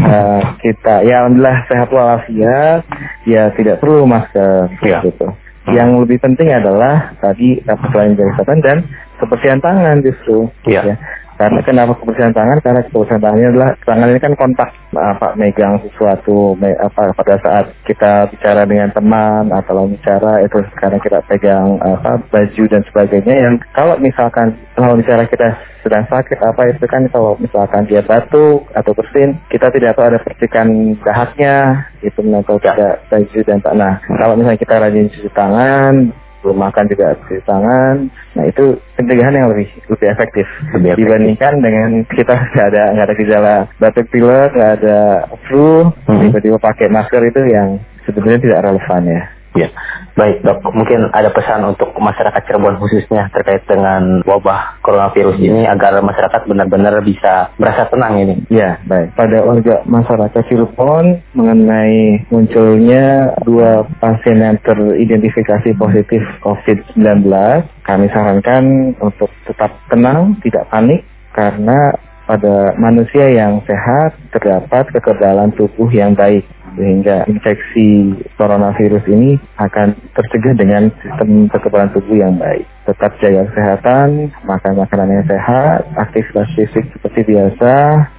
uh, 0.00 0.40
kita 0.64 1.04
ya 1.04 1.28
alhamdulillah 1.28 1.68
sehat 1.68 1.88
walafiat 1.92 2.80
ya 3.28 3.52
tidak 3.52 3.84
perlu 3.84 4.08
masker 4.08 4.72
ya. 4.80 5.04
gitu. 5.04 5.28
Hmm. 5.28 5.76
Yang 5.76 5.88
lebih 6.08 6.18
penting 6.24 6.48
adalah 6.48 7.12
tadi 7.20 7.60
selain 7.92 8.16
dari 8.16 8.32
kesehatan 8.32 8.58
dan 8.64 8.76
kebersihan 9.20 9.60
tangan 9.60 10.00
justru. 10.00 10.48
Ya. 10.64 10.88
ya. 10.88 10.96
Karena 11.38 11.62
kenapa 11.62 11.94
kebersihan 12.02 12.34
tangan? 12.34 12.58
Karena 12.58 12.82
kebersihan 12.90 13.22
tangannya 13.22 13.48
adalah 13.54 13.70
tangan 13.86 14.10
ini 14.10 14.18
kan 14.18 14.34
kontak 14.34 14.70
apa 14.90 15.38
megang 15.38 15.78
sesuatu 15.86 16.58
me, 16.58 16.74
apa 16.82 17.14
pada 17.14 17.38
saat 17.38 17.70
kita 17.86 18.26
bicara 18.34 18.66
dengan 18.66 18.90
teman 18.90 19.46
atau 19.54 19.86
bicara 19.86 20.42
itu 20.42 20.58
karena 20.80 20.98
kita 20.98 21.22
pegang 21.30 21.78
apa 21.78 22.18
baju 22.32 22.62
dan 22.66 22.82
sebagainya 22.90 23.34
yang 23.38 23.54
kalau 23.70 23.94
misalkan 24.02 24.56
kalau 24.74 24.98
misalnya 24.98 25.30
kita 25.30 25.54
sedang 25.86 26.04
sakit 26.10 26.38
apa 26.42 26.74
itu 26.74 26.84
kan 26.90 27.06
kalau 27.14 27.38
misalkan 27.38 27.86
dia 27.86 28.02
batuk 28.02 28.66
atau 28.74 28.92
bersin 28.96 29.38
kita 29.52 29.70
tidak 29.70 29.94
tahu 29.94 30.10
ada 30.10 30.18
percikan 30.24 30.98
dahaknya 31.06 31.86
itu 32.02 32.18
atau 32.18 32.56
tidak 32.58 33.04
baju 33.06 33.38
dan 33.46 33.58
tak 33.62 33.74
nah 33.78 33.94
kalau 34.18 34.34
misalnya 34.34 34.58
kita 34.58 34.74
rajin 34.74 35.06
cuci 35.12 35.30
tangan 35.36 35.94
belum 36.42 36.58
makan 36.58 36.84
juga 36.86 37.18
cuci 37.24 37.42
tangan. 37.44 37.96
Nah 38.38 38.44
itu 38.46 38.78
pencegahan 38.94 39.34
yang 39.34 39.48
lebih 39.50 39.68
lebih 39.90 40.08
efektif, 40.10 40.46
lebih 40.74 40.94
efektif. 40.94 41.02
dibandingkan 41.04 41.54
dengan 41.58 41.88
kita 42.10 42.34
nggak 42.54 42.68
ada 42.74 42.84
nggak 42.94 43.06
ada 43.06 43.16
gejala 43.18 43.54
batuk 43.82 44.06
pilek, 44.10 44.50
nggak 44.54 44.72
ada 44.82 44.98
flu, 45.48 45.90
hmm. 46.06 46.30
tiba-tiba 46.30 46.58
pakai 46.62 46.86
masker 46.88 47.22
itu 47.26 47.42
yang 47.50 47.82
sebenarnya 48.06 48.40
tidak 48.40 48.62
relevan 48.64 49.02
ya. 49.06 49.22
Ya, 49.56 49.68
baik 50.18 50.42
dok. 50.42 50.66
Mungkin 50.74 51.14
ada 51.14 51.30
pesan 51.30 51.62
untuk 51.62 51.94
masyarakat 51.94 52.42
Cirebon 52.42 52.82
khususnya 52.82 53.30
terkait 53.30 53.62
dengan 53.70 54.18
wabah 54.26 54.82
coronavirus 54.82 55.38
ini 55.38 55.62
agar 55.70 56.02
masyarakat 56.02 56.42
benar-benar 56.50 56.98
bisa 57.06 57.54
merasa 57.54 57.86
tenang 57.86 58.18
ini. 58.18 58.34
Ya, 58.50 58.82
baik. 58.82 59.14
Pada 59.14 59.46
warga 59.46 59.86
masyarakat 59.86 60.42
Cirebon 60.50 61.22
mengenai 61.38 62.26
munculnya 62.34 63.38
dua 63.46 63.86
pasien 64.02 64.42
yang 64.42 64.58
teridentifikasi 64.66 65.70
positif 65.78 66.26
COVID-19, 66.42 67.22
kami 67.86 68.06
sarankan 68.10 68.98
untuk 68.98 69.30
tetap 69.46 69.70
tenang, 69.86 70.34
tidak 70.42 70.66
panik 70.66 71.06
karena 71.30 71.94
pada 72.28 72.76
manusia 72.76 73.24
yang 73.32 73.64
sehat 73.64 74.12
terdapat 74.36 74.84
kekebalan 74.92 75.48
tubuh 75.56 75.88
yang 75.88 76.12
baik 76.12 76.44
sehingga 76.78 77.26
infeksi 77.26 78.14
coronavirus 78.38 79.04
ini 79.10 79.34
akan 79.58 79.98
tercegah 80.14 80.54
dengan 80.54 80.94
sistem 81.02 81.50
kekebalan 81.50 81.90
tubuh 81.90 82.16
yang 82.16 82.38
baik. 82.38 82.64
Tetap 82.86 83.18
jaga 83.20 83.44
kesehatan, 83.52 84.32
makan 84.48 84.72
makanan 84.80 85.12
yang 85.12 85.26
sehat, 85.28 85.84
aktivitas 85.98 86.48
fisik 86.56 86.88
seperti 86.96 87.34
biasa, 87.34 87.74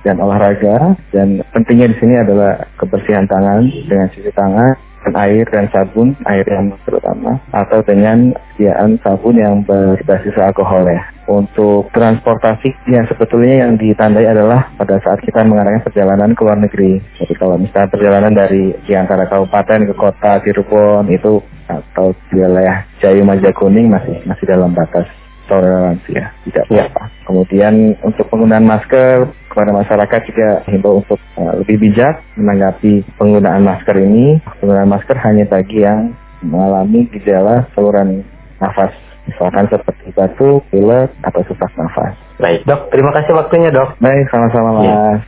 dan 0.06 0.22
olahraga. 0.22 0.94
Dan 1.10 1.42
pentingnya 1.56 1.90
di 1.90 1.98
sini 1.98 2.22
adalah 2.22 2.70
kebersihan 2.78 3.26
tangan 3.26 3.66
dengan 3.90 4.12
cuci 4.14 4.30
tangan, 4.36 4.78
dan 5.08 5.14
air 5.16 5.48
dan 5.50 5.66
sabun, 5.72 6.14
air 6.28 6.46
yang 6.46 6.76
terutama, 6.84 7.40
atau 7.56 7.80
dengan 7.82 8.36
sediaan 8.54 9.00
sabun 9.02 9.40
yang 9.40 9.64
berbasis 9.64 10.36
alkohol 10.38 10.86
ya. 10.86 11.02
Untuk 11.30 11.94
transportasi 11.94 12.90
yang 12.90 13.06
sebetulnya 13.06 13.62
yang 13.70 13.78
ditandai 13.78 14.26
adalah 14.26 14.74
pada 14.74 14.98
saat 15.06 15.22
kita 15.22 15.46
mengadakan 15.46 15.86
perjalanan 15.86 16.34
ke 16.34 16.42
luar 16.42 16.58
negeri. 16.58 16.98
Jadi 17.22 17.34
kalau 17.38 17.62
misalnya 17.62 17.94
perjalanan 17.94 18.34
dari 18.34 18.74
di 18.90 18.98
antara 18.98 19.30
kabupaten 19.30 19.86
ke 19.86 19.94
kota 19.94 20.42
Cirebon 20.42 21.06
itu 21.14 21.38
atau 21.70 22.18
di 22.34 22.42
wilayah 22.42 22.82
Jayu 22.98 23.22
Majakuning 23.22 23.94
masih 23.94 24.26
masih 24.26 24.50
dalam 24.50 24.74
batas 24.74 25.06
toleransi 25.46 26.18
ya, 26.18 26.34
tidak 26.50 26.66
ya. 26.70 26.90
apa-apa. 26.90 27.04
Kemudian 27.30 27.74
untuk 28.02 28.26
penggunaan 28.30 28.66
masker 28.66 29.30
kepada 29.54 29.70
masyarakat 29.74 30.22
juga 30.30 30.50
himbau 30.66 31.02
untuk 31.02 31.22
uh, 31.38 31.62
lebih 31.62 31.78
bijak 31.78 32.26
menanggapi 32.38 33.06
penggunaan 33.18 33.66
masker 33.66 33.98
ini. 34.02 34.42
Penggunaan 34.62 34.90
masker 34.90 35.18
hanya 35.22 35.46
bagi 35.46 35.86
yang 35.86 36.14
mengalami 36.42 37.06
gejala 37.14 37.70
saluran 37.78 38.26
nafas 38.58 39.09
misalkan 39.30 39.70
seperti 39.70 40.10
batuk, 40.18 40.66
pilek, 40.74 41.14
atau 41.22 41.42
sesak 41.46 41.72
nafas. 41.78 42.18
Baik, 42.42 42.66
dok. 42.66 42.90
Terima 42.90 43.14
kasih 43.14 43.38
waktunya, 43.38 43.70
dok. 43.70 43.96
Baik, 44.02 44.26
sama-sama, 44.34 44.70
iya. 44.82 44.96
Mas. 44.98 45.22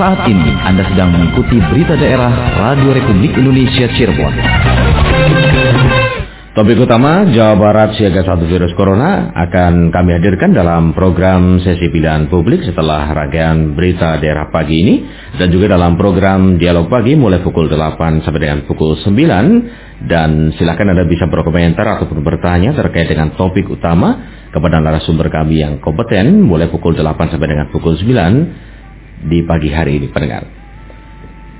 Saat 0.00 0.24
ini 0.32 0.48
Anda 0.64 0.80
sedang 0.88 1.12
mengikuti 1.12 1.60
berita 1.60 1.92
daerah 1.92 2.32
Radio 2.56 2.96
Republik 2.96 3.36
Indonesia 3.36 3.84
Cirebon. 3.92 4.32
Topik 6.50 6.82
utama 6.82 7.28
Jawa 7.30 7.54
Barat 7.54 7.94
siaga 7.94 8.26
satu 8.26 8.42
virus 8.48 8.74
corona 8.74 9.30
akan 9.36 9.94
kami 9.94 10.18
hadirkan 10.18 10.50
dalam 10.50 10.96
program 10.96 11.62
sesi 11.62 11.92
pilihan 11.92 12.26
publik 12.26 12.66
setelah 12.66 13.06
rangkaian 13.12 13.76
berita 13.78 14.18
daerah 14.18 14.50
pagi 14.50 14.82
ini 14.82 14.94
dan 15.38 15.52
juga 15.52 15.76
dalam 15.76 15.94
program 15.94 16.58
dialog 16.58 16.90
pagi 16.90 17.14
mulai 17.14 17.38
pukul 17.44 17.70
8 17.70 18.26
sampai 18.26 18.40
dengan 18.40 18.66
pukul 18.66 18.98
9 18.98 19.89
dan 20.00 20.56
silakan 20.56 20.96
Anda 20.96 21.04
bisa 21.04 21.28
berkomentar 21.28 21.84
ataupun 22.00 22.24
bertanya 22.24 22.72
terkait 22.72 23.12
dengan 23.12 23.36
topik 23.36 23.68
utama 23.68 24.16
kepada 24.48 24.80
narasumber 24.80 25.28
kami 25.28 25.60
yang 25.60 25.76
kompeten 25.84 26.40
mulai 26.40 26.72
pukul 26.72 26.96
8 26.96 27.04
sampai 27.36 27.48
dengan 27.48 27.68
pukul 27.68 28.00
9 28.00 29.28
di 29.28 29.44
pagi 29.44 29.68
hari 29.68 30.00
ini 30.00 30.08
pendengar. 30.08 30.48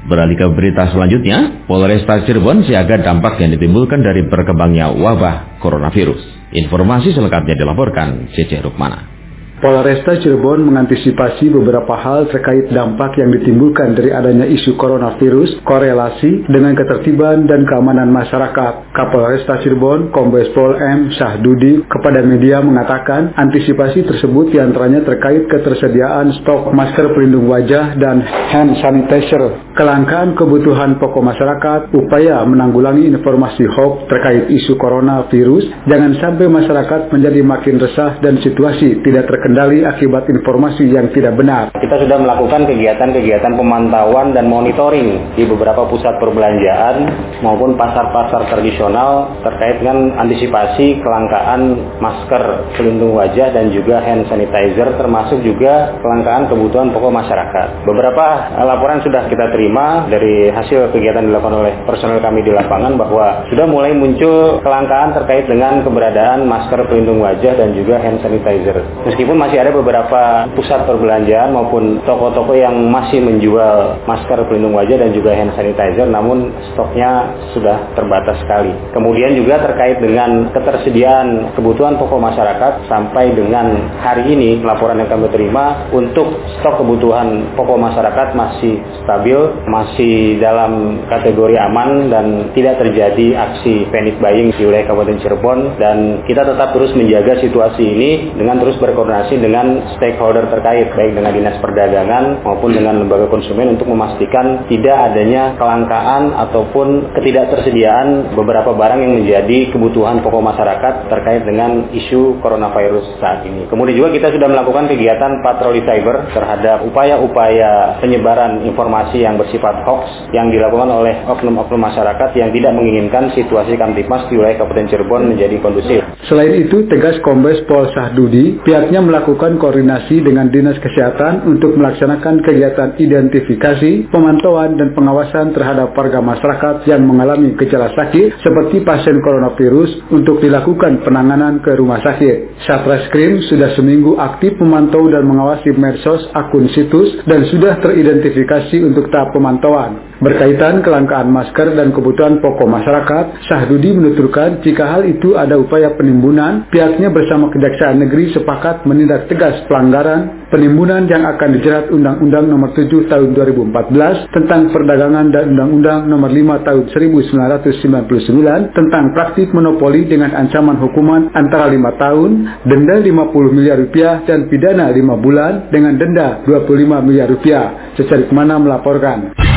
Beralih 0.01 0.33
ke 0.41 0.47
berita 0.57 0.89
selanjutnya, 0.89 1.69
Polresta 1.69 2.25
Cirebon 2.25 2.65
siaga 2.65 3.05
dampak 3.05 3.37
yang 3.37 3.53
ditimbulkan 3.53 4.01
dari 4.01 4.25
berkembangnya 4.25 4.97
wabah 4.97 5.61
coronavirus. 5.61 6.51
Informasi 6.57 7.13
selengkapnya 7.13 7.61
dilaporkan 7.61 8.33
Cece 8.33 8.65
Rukmana. 8.65 9.20
Polresta 9.61 10.17
Cirebon 10.17 10.65
mengantisipasi 10.65 11.53
beberapa 11.53 11.93
hal 11.93 12.33
terkait 12.33 12.73
dampak 12.73 13.21
yang 13.21 13.29
ditimbulkan 13.29 13.93
dari 13.93 14.09
adanya 14.09 14.49
isu 14.49 14.73
coronavirus, 14.81 15.61
korelasi 15.69 16.49
dengan 16.49 16.73
ketertiban 16.73 17.45
dan 17.45 17.69
keamanan 17.69 18.09
masyarakat. 18.09 18.97
Kapolresta 18.97 19.61
Cirebon, 19.61 20.17
Kombes 20.17 20.49
Pol 20.57 20.81
M. 20.81 21.13
Syahdudi, 21.13 21.85
kepada 21.93 22.25
media 22.25 22.65
mengatakan 22.65 23.37
antisipasi 23.37 24.09
tersebut 24.09 24.49
di 24.49 24.57
antaranya 24.57 25.05
terkait 25.05 25.45
ketersediaan 25.53 26.41
stok 26.41 26.73
masker 26.73 27.13
pelindung 27.13 27.45
wajah 27.53 28.01
dan 28.01 28.25
hand 28.25 28.81
sanitizer, 28.81 29.70
kelangkaan 29.81 30.37
kebutuhan 30.37 31.01
pokok 31.01 31.25
masyarakat, 31.25 31.81
upaya 31.97 32.45
menanggulangi 32.45 33.09
informasi 33.09 33.65
hoax 33.65 34.13
terkait 34.13 34.53
isu 34.53 34.77
coronavirus, 34.77 35.89
jangan 35.89 36.13
sampai 36.21 36.53
masyarakat 36.53 37.09
menjadi 37.09 37.41
makin 37.41 37.81
resah 37.81 38.21
dan 38.21 38.37
situasi 38.45 39.01
tidak 39.01 39.25
terkendali 39.25 39.71
terkendali 39.71 39.87
akibat 39.87 40.27
informasi 40.29 40.85
yang 40.91 41.09
tidak 41.15 41.39
benar. 41.39 41.71
Kita 41.79 41.97
sudah 41.97 42.19
melakukan 42.19 42.67
kegiatan-kegiatan 42.67 43.53
pemantauan 43.55 44.35
dan 44.35 44.51
monitoring 44.51 45.33
di 45.39 45.47
beberapa 45.47 45.87
pusat 45.87 46.19
perbelanjaan 46.19 47.09
maupun 47.41 47.79
pasar-pasar 47.79 48.51
tradisional 48.51 49.31
terkait 49.47 49.79
dengan 49.81 50.19
antisipasi 50.19 50.99
kelangkaan 51.01 51.79
masker 52.03 52.75
pelindung 52.75 53.15
wajah 53.15 53.55
dan 53.55 53.71
juga 53.71 54.03
hand 54.03 54.27
sanitizer 54.27 54.93
termasuk 54.99 55.39
juga 55.41 55.95
kelangkaan 56.03 56.51
kebutuhan 56.51 56.91
pokok 56.91 57.13
masyarakat. 57.15 57.69
Beberapa 57.87 58.27
laporan 58.61 59.01
sudah 59.07 59.25
kita 59.31 59.55
terima 59.55 59.70
dari 60.11 60.51
hasil 60.51 60.91
kegiatan 60.91 61.27
dilakukan 61.27 61.63
oleh 61.63 61.75
personel 61.87 62.19
kami 62.19 62.43
di 62.43 62.53
lapangan 62.53 62.99
bahwa 62.99 63.47
sudah 63.49 63.67
mulai 63.67 63.95
muncul 63.95 64.59
kelangkaan 64.65 65.15
terkait 65.15 65.47
dengan 65.47 65.83
keberadaan 65.87 66.47
masker 66.47 66.87
pelindung 66.91 67.23
wajah 67.23 67.55
dan 67.57 67.73
juga 67.75 67.99
hand 68.03 68.23
sanitizer. 68.23 68.83
Meskipun 69.07 69.37
masih 69.37 69.63
ada 69.63 69.71
beberapa 69.75 70.51
pusat 70.55 70.85
perbelanjaan 70.87 71.55
maupun 71.55 72.03
toko-toko 72.05 72.55
yang 72.57 72.75
masih 72.91 73.23
menjual 73.23 74.01
masker 74.07 74.39
pelindung 74.47 74.75
wajah 74.75 74.97
dan 75.01 75.11
juga 75.15 75.35
hand 75.35 75.55
sanitizer 75.55 76.07
namun 76.09 76.51
stoknya 76.73 77.35
sudah 77.53 77.93
terbatas 77.95 78.39
sekali. 78.43 78.73
Kemudian 78.95 79.35
juga 79.39 79.63
terkait 79.63 79.99
dengan 79.99 80.51
ketersediaan 80.55 81.55
kebutuhan 81.55 81.99
pokok 81.99 82.21
masyarakat 82.21 82.87
sampai 82.87 83.35
dengan 83.35 83.91
hari 84.01 84.33
ini 84.33 84.63
laporan 84.63 84.99
yang 84.99 85.11
kami 85.11 85.29
terima 85.31 85.91
untuk 85.91 86.41
stok 86.59 86.83
kebutuhan 86.83 87.55
pokok 87.55 87.79
masyarakat 87.79 88.29
masih 88.35 88.79
stabil, 89.03 89.39
masih 89.67 90.39
dalam 90.39 91.03
kategori 91.09 91.57
aman 91.71 92.13
dan 92.13 92.27
tidak 92.53 92.79
terjadi 92.83 93.37
aksi 93.37 93.89
panic 93.89 94.21
buying 94.23 94.53
di 94.55 94.63
wilayah 94.63 94.87
Kabupaten 94.91 95.19
Cirebon 95.23 95.59
dan 95.81 96.23
kita 96.29 96.47
tetap 96.47 96.77
terus 96.77 96.93
menjaga 96.95 97.41
situasi 97.41 97.83
ini 97.83 98.11
dengan 98.37 98.61
terus 98.61 98.77
berkoordinasi 98.79 99.41
dengan 99.41 99.97
stakeholder 99.97 100.53
terkait 100.53 100.93
baik 100.93 101.17
dengan 101.17 101.33
Dinas 101.33 101.57
Perdagangan 101.59 102.45
maupun 102.45 102.77
dengan 102.77 103.01
lembaga 103.01 103.27
konsumen 103.33 103.75
untuk 103.75 103.89
memastikan 103.89 104.69
tidak 104.69 104.97
adanya 105.13 105.57
kelangkaan 105.57 106.37
ataupun 106.37 107.17
ketidaktersediaan 107.17 108.37
beberapa 108.37 108.77
barang 108.77 109.01
yang 109.01 109.13
menjadi 109.25 109.73
kebutuhan 109.73 110.21
pokok 110.21 110.45
masyarakat 110.45 110.95
terkait 111.09 111.43
dengan 111.49 111.89
isu 111.91 112.39
coronavirus 112.45 113.17
saat 113.17 113.49
ini. 113.49 113.65
Kemudian 113.67 113.97
juga 113.97 114.11
kita 114.13 114.29
sudah 114.37 114.49
melakukan 114.53 114.93
kegiatan 114.93 115.41
patroli 115.41 115.81
cyber 115.83 116.29
terhadap 116.37 116.85
upaya-upaya 116.85 117.97
penyebaran 118.05 118.69
informasi 118.69 119.25
yang 119.25 119.40
bersifat 119.41 119.83
hoax 119.89 120.05
yang 120.37 120.53
dilakukan 120.53 120.93
oleh 120.93 121.25
oknum-oknum 121.25 121.81
masyarakat 121.81 122.31
yang 122.37 122.53
tidak 122.53 122.73
menginginkan 122.77 123.33
situasi 123.33 123.81
Kamtipmas 123.81 124.29
di 124.29 124.37
wilayah 124.37 124.61
Kabupaten 124.61 124.87
Cirebon 124.93 125.33
menjadi 125.33 125.57
kondusif. 125.65 126.05
Selain 126.29 126.53
itu, 126.61 126.85
tegas 126.87 127.17
Kombes 127.25 127.65
Pol 127.65 127.89
Sahdudi, 127.97 128.61
pihaknya 128.61 129.01
melakukan 129.01 129.57
koordinasi 129.57 130.21
dengan 130.21 130.53
Dinas 130.53 130.77
Kesehatan 130.79 131.49
untuk 131.49 131.75
melaksanakan 131.81 132.45
kegiatan 132.45 133.01
identifikasi, 133.01 134.13
pemantauan, 134.13 134.77
dan 134.77 134.93
pengawasan 134.93 135.57
terhadap 135.57 135.97
warga 135.97 136.21
masyarakat 136.21 136.85
yang 136.87 137.03
mengalami 137.09 137.57
gejala 137.57 137.91
sakit 137.97 138.45
seperti 138.45 138.85
pasien 138.85 139.19
coronavirus 139.25 140.13
untuk 140.13 140.39
dilakukan 140.45 141.01
penanganan 141.03 141.65
ke 141.65 141.75
rumah 141.81 141.99
sakit. 142.05 142.63
Satreskrim 142.69 143.41
sudah 143.49 143.73
seminggu 143.75 144.21
aktif 144.21 144.55
memantau 144.61 145.09
dan 145.09 145.25
mengawasi 145.25 145.73
medsos 145.75 146.29
akun 146.37 146.69
situs 146.75 147.25
dan 147.25 147.47
sudah 147.49 147.81
teridentifikasi 147.81 148.77
untuk 148.85 149.09
tahap 149.09 149.30
pemantauan. 149.33 150.10
Berkaitan 150.21 150.85
kelangkaan 150.85 151.33
masker 151.33 151.73
dan 151.73 151.97
kebutuhan 151.97 152.45
pokok 152.45 152.69
masyarakat, 152.69 153.41
Sahdudi 153.49 153.97
menuturkan 153.97 154.61
jika 154.61 154.85
hal 154.85 155.09
itu 155.09 155.33
ada 155.33 155.57
upaya 155.57 155.97
penimbunan, 155.97 156.69
pihaknya 156.69 157.09
bersama 157.09 157.49
Kejaksaan 157.49 158.05
Negeri 158.05 158.29
sepakat 158.37 158.85
menindak 158.85 159.33
tegas 159.33 159.65
pelanggaran 159.65 160.45
penimbunan 160.53 161.09
yang 161.09 161.25
akan 161.25 161.57
dijerat 161.57 161.89
Undang-Undang 161.89 162.53
Nomor 162.53 162.77
7 162.77 163.09
Tahun 163.09 163.33
2014 163.33 164.37
tentang 164.37 164.69
Perdagangan 164.69 165.33
dan 165.33 165.57
Undang-Undang 165.57 166.01
Nomor 166.13 166.29
5 166.29 166.69
Tahun 166.69 166.85
1999 166.93 168.77
tentang 168.77 169.05
praktik 169.17 169.49
monopoli 169.57 170.05
dengan 170.05 170.37
ancaman 170.37 170.77
hukuman 170.85 171.33
antara 171.33 171.73
5 171.73 171.81
tahun, 171.97 172.31
denda 172.69 173.01
50 173.01 173.57
miliar 173.57 173.81
rupiah 173.81 174.21
dan 174.29 174.53
pidana 174.53 174.93
5 174.93 175.01
bulan 175.17 175.73
dengan 175.73 175.97
denda 175.97 176.45
25 176.45 177.09
miliar 177.09 177.33
rupiah. 177.33 177.97
Secara 177.97 178.29
ke 178.29 178.35
mana 178.37 178.61
melaporkan. 178.61 179.50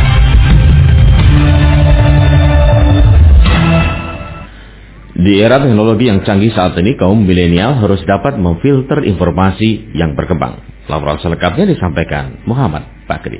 Di 5.23 5.39
era 5.39 5.55
teknologi 5.55 6.11
yang 6.11 6.19
canggih 6.27 6.51
saat 6.51 6.75
ini, 6.75 6.99
kaum 6.99 7.23
milenial 7.23 7.79
harus 7.79 8.03
dapat 8.03 8.35
memfilter 8.35 9.07
informasi 9.07 9.95
yang 9.95 10.19
berkembang. 10.19 10.59
Laporan 10.91 11.15
selengkapnya 11.23 11.63
disampaikan 11.63 12.43
Muhammad 12.43 13.07
Bakri. 13.07 13.39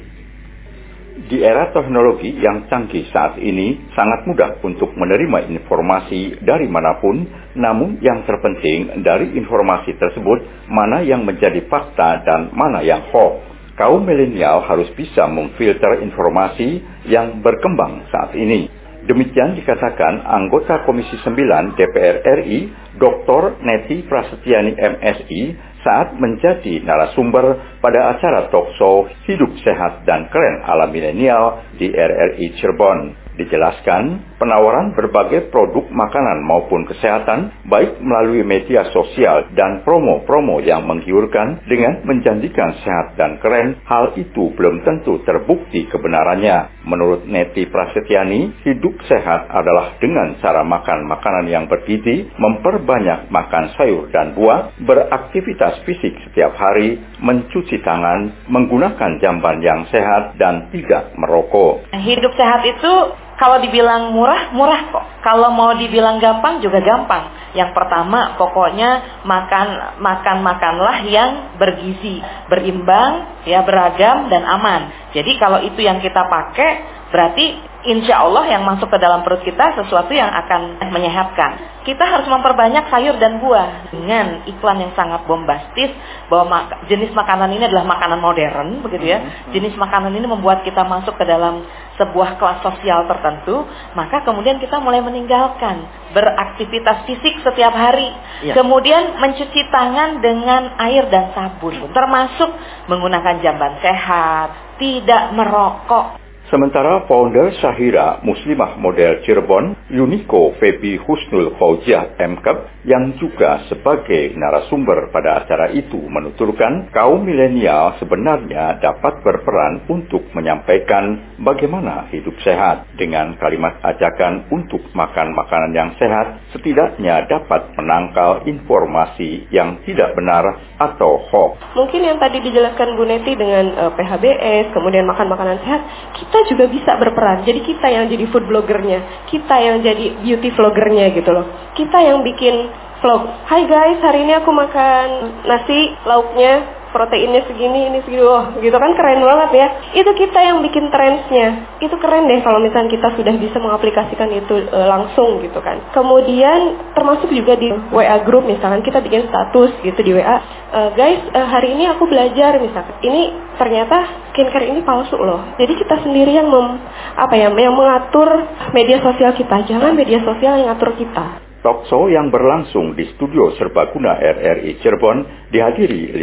Di 1.28 1.44
era 1.44 1.76
teknologi 1.76 2.40
yang 2.40 2.72
canggih 2.72 3.04
saat 3.12 3.36
ini, 3.36 3.84
sangat 4.00 4.24
mudah 4.24 4.64
untuk 4.64 4.96
menerima 4.96 5.52
informasi 5.52 6.40
dari 6.40 6.72
mana 6.72 7.04
pun, 7.04 7.20
namun 7.60 8.00
yang 8.00 8.24
terpenting 8.24 9.04
dari 9.04 9.36
informasi 9.36 10.00
tersebut, 10.00 10.72
mana 10.72 11.04
yang 11.04 11.28
menjadi 11.28 11.68
fakta 11.68 12.24
dan 12.24 12.56
mana 12.56 12.80
yang 12.80 13.12
hoax. 13.12 13.44
Kaum 13.76 14.08
milenial 14.08 14.64
harus 14.64 14.88
bisa 14.96 15.28
memfilter 15.28 16.00
informasi 16.00 16.80
yang 17.12 17.44
berkembang 17.44 18.08
saat 18.08 18.32
ini. 18.40 18.83
Demikian 19.04 19.60
dikatakan 19.60 20.24
anggota 20.24 20.88
Komisi 20.88 21.20
9 21.20 21.76
DPR 21.76 22.24
RI, 22.40 22.72
Dr. 22.96 23.60
Neti 23.60 24.08
Prasetyani 24.08 24.80
MSI, 24.80 25.42
saat 25.84 26.16
menjadi 26.16 26.80
narasumber 26.80 27.80
pada 27.84 28.16
acara 28.16 28.48
talkshow 28.48 29.12
Hidup 29.28 29.52
Sehat 29.60 30.08
dan 30.08 30.32
Keren 30.32 30.64
ala 30.64 30.88
Milenial 30.88 31.76
di 31.76 31.92
RRI 31.92 32.56
Cirebon. 32.56 33.23
Dijelaskan, 33.34 34.38
penawaran 34.38 34.94
berbagai 34.94 35.50
produk 35.50 35.90
makanan 35.90 36.46
maupun 36.46 36.86
kesehatan, 36.86 37.66
baik 37.66 37.98
melalui 37.98 38.46
media 38.46 38.86
sosial 38.94 39.50
dan 39.58 39.82
promo-promo 39.82 40.62
yang 40.62 40.86
menggiurkan 40.86 41.66
dengan 41.66 42.06
menjanjikan 42.06 42.78
sehat 42.86 43.18
dan 43.18 43.42
keren, 43.42 43.82
hal 43.90 44.14
itu 44.22 44.54
belum 44.54 44.86
tentu 44.86 45.18
terbukti 45.26 45.90
kebenarannya. 45.90 46.86
Menurut 46.86 47.26
Neti 47.26 47.66
Prasetyani, 47.66 48.62
hidup 48.70 49.02
sehat 49.10 49.50
adalah 49.50 49.98
dengan 49.98 50.38
cara 50.38 50.62
makan 50.62 51.10
makanan 51.10 51.46
yang 51.50 51.66
bergizi, 51.66 52.30
memperbanyak 52.38 53.34
makan 53.34 53.74
sayur 53.74 54.14
dan 54.14 54.38
buah, 54.38 54.78
beraktivitas 54.78 55.82
fisik 55.90 56.14
setiap 56.30 56.54
hari, 56.54 57.02
mencuci 57.18 57.82
tangan, 57.82 58.46
menggunakan 58.46 59.18
jamban 59.18 59.58
yang 59.66 59.90
sehat, 59.90 60.38
dan 60.38 60.70
tidak 60.70 61.16
merokok. 61.18 61.90
Hidup 61.98 62.34
sehat 62.38 62.62
itu 62.68 63.23
kalau 63.34 63.58
dibilang 63.58 64.14
murah, 64.14 64.54
murah 64.54 64.94
kok. 64.94 65.06
Kalau 65.26 65.50
mau 65.56 65.74
dibilang 65.74 66.22
gampang 66.22 66.62
juga 66.62 66.78
gampang. 66.84 67.54
Yang 67.58 67.74
pertama, 67.74 68.38
pokoknya 68.38 69.22
makan 69.26 69.98
makan 69.98 70.38
makanlah 70.46 71.02
yang 71.06 71.58
bergizi, 71.58 72.22
berimbang, 72.50 73.44
ya 73.46 73.66
beragam 73.66 74.30
dan 74.30 74.46
aman. 74.46 75.10
Jadi 75.14 75.38
kalau 75.42 75.62
itu 75.66 75.82
yang 75.82 75.98
kita 76.02 76.26
pakai, 76.30 76.72
berarti 77.10 77.46
insya 77.84 78.24
Allah 78.24 78.48
yang 78.48 78.64
masuk 78.64 78.88
ke 78.88 78.98
dalam 79.00 79.28
perut 79.28 79.44
kita 79.44 79.76
sesuatu 79.76 80.12
yang 80.16 80.32
akan 80.32 80.80
menyehatkan. 80.92 81.84
Kita 81.84 82.00
harus 82.00 82.24
memperbanyak 82.32 82.88
sayur 82.88 83.20
dan 83.20 83.44
buah 83.44 83.92
dengan 83.92 84.48
iklan 84.48 84.88
yang 84.88 84.96
sangat 84.96 85.28
bombastis 85.28 85.92
bahwa 86.32 86.46
mak 86.48 86.88
jenis 86.88 87.12
makanan 87.12 87.52
ini 87.52 87.68
adalah 87.68 87.84
makanan 87.84 88.24
modern, 88.24 88.80
begitu 88.88 89.12
ya. 89.12 89.20
Hmm, 89.20 89.28
hmm. 89.28 89.52
Jenis 89.52 89.76
makanan 89.76 90.16
ini 90.16 90.24
membuat 90.24 90.64
kita 90.64 90.88
masuk 90.88 91.20
ke 91.20 91.28
dalam 91.28 91.68
sebuah 92.00 92.40
kelas 92.40 92.64
sosial 92.64 93.04
tertentu, 93.06 93.68
maka 94.00 94.24
kemudian 94.24 94.58
kita 94.64 94.80
mulai 94.80 95.04
meninggalkan 95.04 95.84
beraktivitas 96.16 97.04
fisik 97.04 97.44
setiap 97.44 97.76
hari, 97.76 98.10
ya. 98.48 98.56
kemudian 98.56 99.20
mencuci 99.20 99.62
tangan 99.70 100.24
dengan 100.24 100.74
air 100.80 101.12
dan 101.12 101.36
sabun, 101.36 101.92
termasuk 101.92 102.50
menggunakan 102.88 103.44
jamban 103.44 103.78
sehat, 103.84 104.80
tidak 104.80 105.36
merokok, 105.36 106.23
Sementara 106.54 107.10
founder 107.10 107.50
Syahira 107.58 108.22
Muslimah 108.22 108.78
Model 108.78 109.26
Cirebon, 109.26 109.74
Yuniko 109.90 110.54
Febi 110.62 111.02
Husnul 111.02 111.58
Fauziah 111.58 112.14
MKep, 112.22 112.86
yang 112.86 113.18
juga 113.18 113.66
sebagai 113.72 114.38
narasumber 114.38 115.10
pada 115.10 115.42
acara 115.42 115.74
itu 115.74 115.98
menuturkan 115.98 116.94
kaum 116.94 117.26
milenial 117.26 117.98
sebenarnya 117.98 118.78
dapat 118.78 119.26
berperan 119.26 119.88
untuk 119.90 120.30
menyampaikan 120.38 121.34
bagaimana 121.42 122.12
hidup 122.14 122.38
sehat 122.46 122.86
dengan 123.02 123.34
kalimat 123.42 123.80
ajakan 123.82 124.46
untuk 124.54 124.84
makan 124.94 125.34
makanan 125.34 125.72
yang 125.74 125.90
sehat 125.98 126.44
setidaknya 126.54 127.26
dapat 127.34 127.72
menangkal 127.80 128.46
informasi 128.46 129.50
yang 129.50 129.82
tidak 129.90 130.14
benar 130.14 130.44
atau 130.78 131.24
hoax. 131.32 131.64
Mungkin 131.74 132.04
yang 132.04 132.20
tadi 132.20 132.44
dijelaskan 132.44 133.00
Bu 133.00 133.08
Neti 133.08 133.34
dengan 133.34 133.74
uh, 133.74 133.82
eh, 133.90 133.92
PHBS, 133.96 134.76
kemudian 134.76 135.08
makan 135.08 135.32
makanan 135.32 135.58
sehat, 135.64 135.82
kita 136.20 136.43
juga 136.50 136.68
bisa 136.68 136.96
berperan. 137.00 137.44
Jadi 137.48 137.60
kita 137.64 137.88
yang 137.90 138.06
jadi 138.12 138.26
food 138.30 138.46
bloggernya, 138.48 139.28
kita 139.30 139.56
yang 139.60 139.82
jadi 139.84 140.20
beauty 140.20 140.50
vloggernya 140.54 141.14
gitu 141.16 141.30
loh. 141.32 141.46
Kita 141.74 141.98
yang 142.04 142.22
bikin 142.22 142.70
vlog. 143.04 143.28
Hai 143.48 143.68
guys, 143.68 144.00
hari 144.00 144.24
ini 144.24 144.34
aku 144.40 144.52
makan 144.52 145.08
nasi 145.44 145.92
lauknya 146.08 146.83
proteinnya 146.94 147.42
segini, 147.50 147.90
ini 147.90 148.00
segini, 148.06 148.22
wah 148.22 148.54
gitu 148.62 148.78
kan 148.78 148.94
keren 148.94 149.26
banget 149.26 149.50
ya. 149.58 149.68
Itu 149.98 150.14
kita 150.14 150.40
yang 150.40 150.62
bikin 150.62 150.94
trendsnya. 150.94 151.78
Itu 151.82 151.98
keren 151.98 152.30
deh 152.30 152.40
kalau 152.46 152.62
misalnya 152.62 152.94
kita 152.94 153.18
sudah 153.18 153.34
bisa 153.36 153.58
mengaplikasikan 153.58 154.30
itu 154.30 154.70
e, 154.70 154.80
langsung 154.86 155.42
gitu 155.42 155.58
kan. 155.60 155.82
Kemudian 155.92 156.94
termasuk 156.94 157.34
juga 157.34 157.58
di 157.58 157.74
WA 157.90 158.22
group 158.22 158.46
misalkan 158.46 158.86
kita 158.86 159.02
bikin 159.02 159.26
status 159.28 159.74
gitu 159.82 160.00
di 160.06 160.14
WA. 160.14 160.38
E, 160.70 160.80
guys, 160.94 161.22
e, 161.34 161.40
hari 161.42 161.74
ini 161.74 161.90
aku 161.90 162.06
belajar 162.06 162.62
misalkan. 162.62 162.96
Ini 163.02 163.22
ternyata 163.58 164.30
skincare 164.32 164.70
ini 164.70 164.86
palsu 164.86 165.18
loh. 165.18 165.58
Jadi 165.58 165.74
kita 165.74 166.00
sendiri 166.06 166.38
yang 166.38 166.48
mem, 166.48 166.78
apa 167.18 167.34
ya, 167.34 167.50
yang 167.50 167.74
mengatur 167.74 168.30
media 168.78 169.02
sosial 169.02 169.34
kita. 169.34 169.66
Jangan 169.66 169.98
media 169.98 170.22
sosial 170.22 170.62
yang 170.62 170.70
ngatur 170.70 170.94
kita. 170.96 171.53
Talkshow 171.64 172.12
yang 172.12 172.28
berlangsung 172.28 172.92
di 172.92 173.08
studio 173.16 173.56
Serbaguna 173.56 174.20
RRI 174.20 174.84
Cirebon 174.84 175.48
dihadiri 175.48 176.12
50 176.12 176.20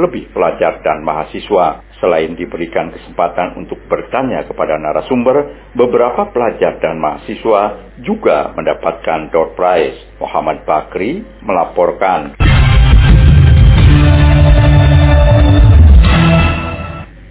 lebih 0.00 0.32
pelajar 0.32 0.80
dan 0.80 1.04
mahasiswa. 1.04 1.84
Selain 2.00 2.32
diberikan 2.32 2.88
kesempatan 2.88 3.60
untuk 3.60 3.84
bertanya 3.84 4.48
kepada 4.48 4.80
narasumber, 4.80 5.68
beberapa 5.76 6.32
pelajar 6.32 6.80
dan 6.80 6.96
mahasiswa 7.04 7.92
juga 8.00 8.56
mendapatkan 8.56 9.28
door 9.28 9.52
prize. 9.52 10.00
Muhammad 10.24 10.64
Bakri 10.64 11.20
melaporkan. 11.44 12.40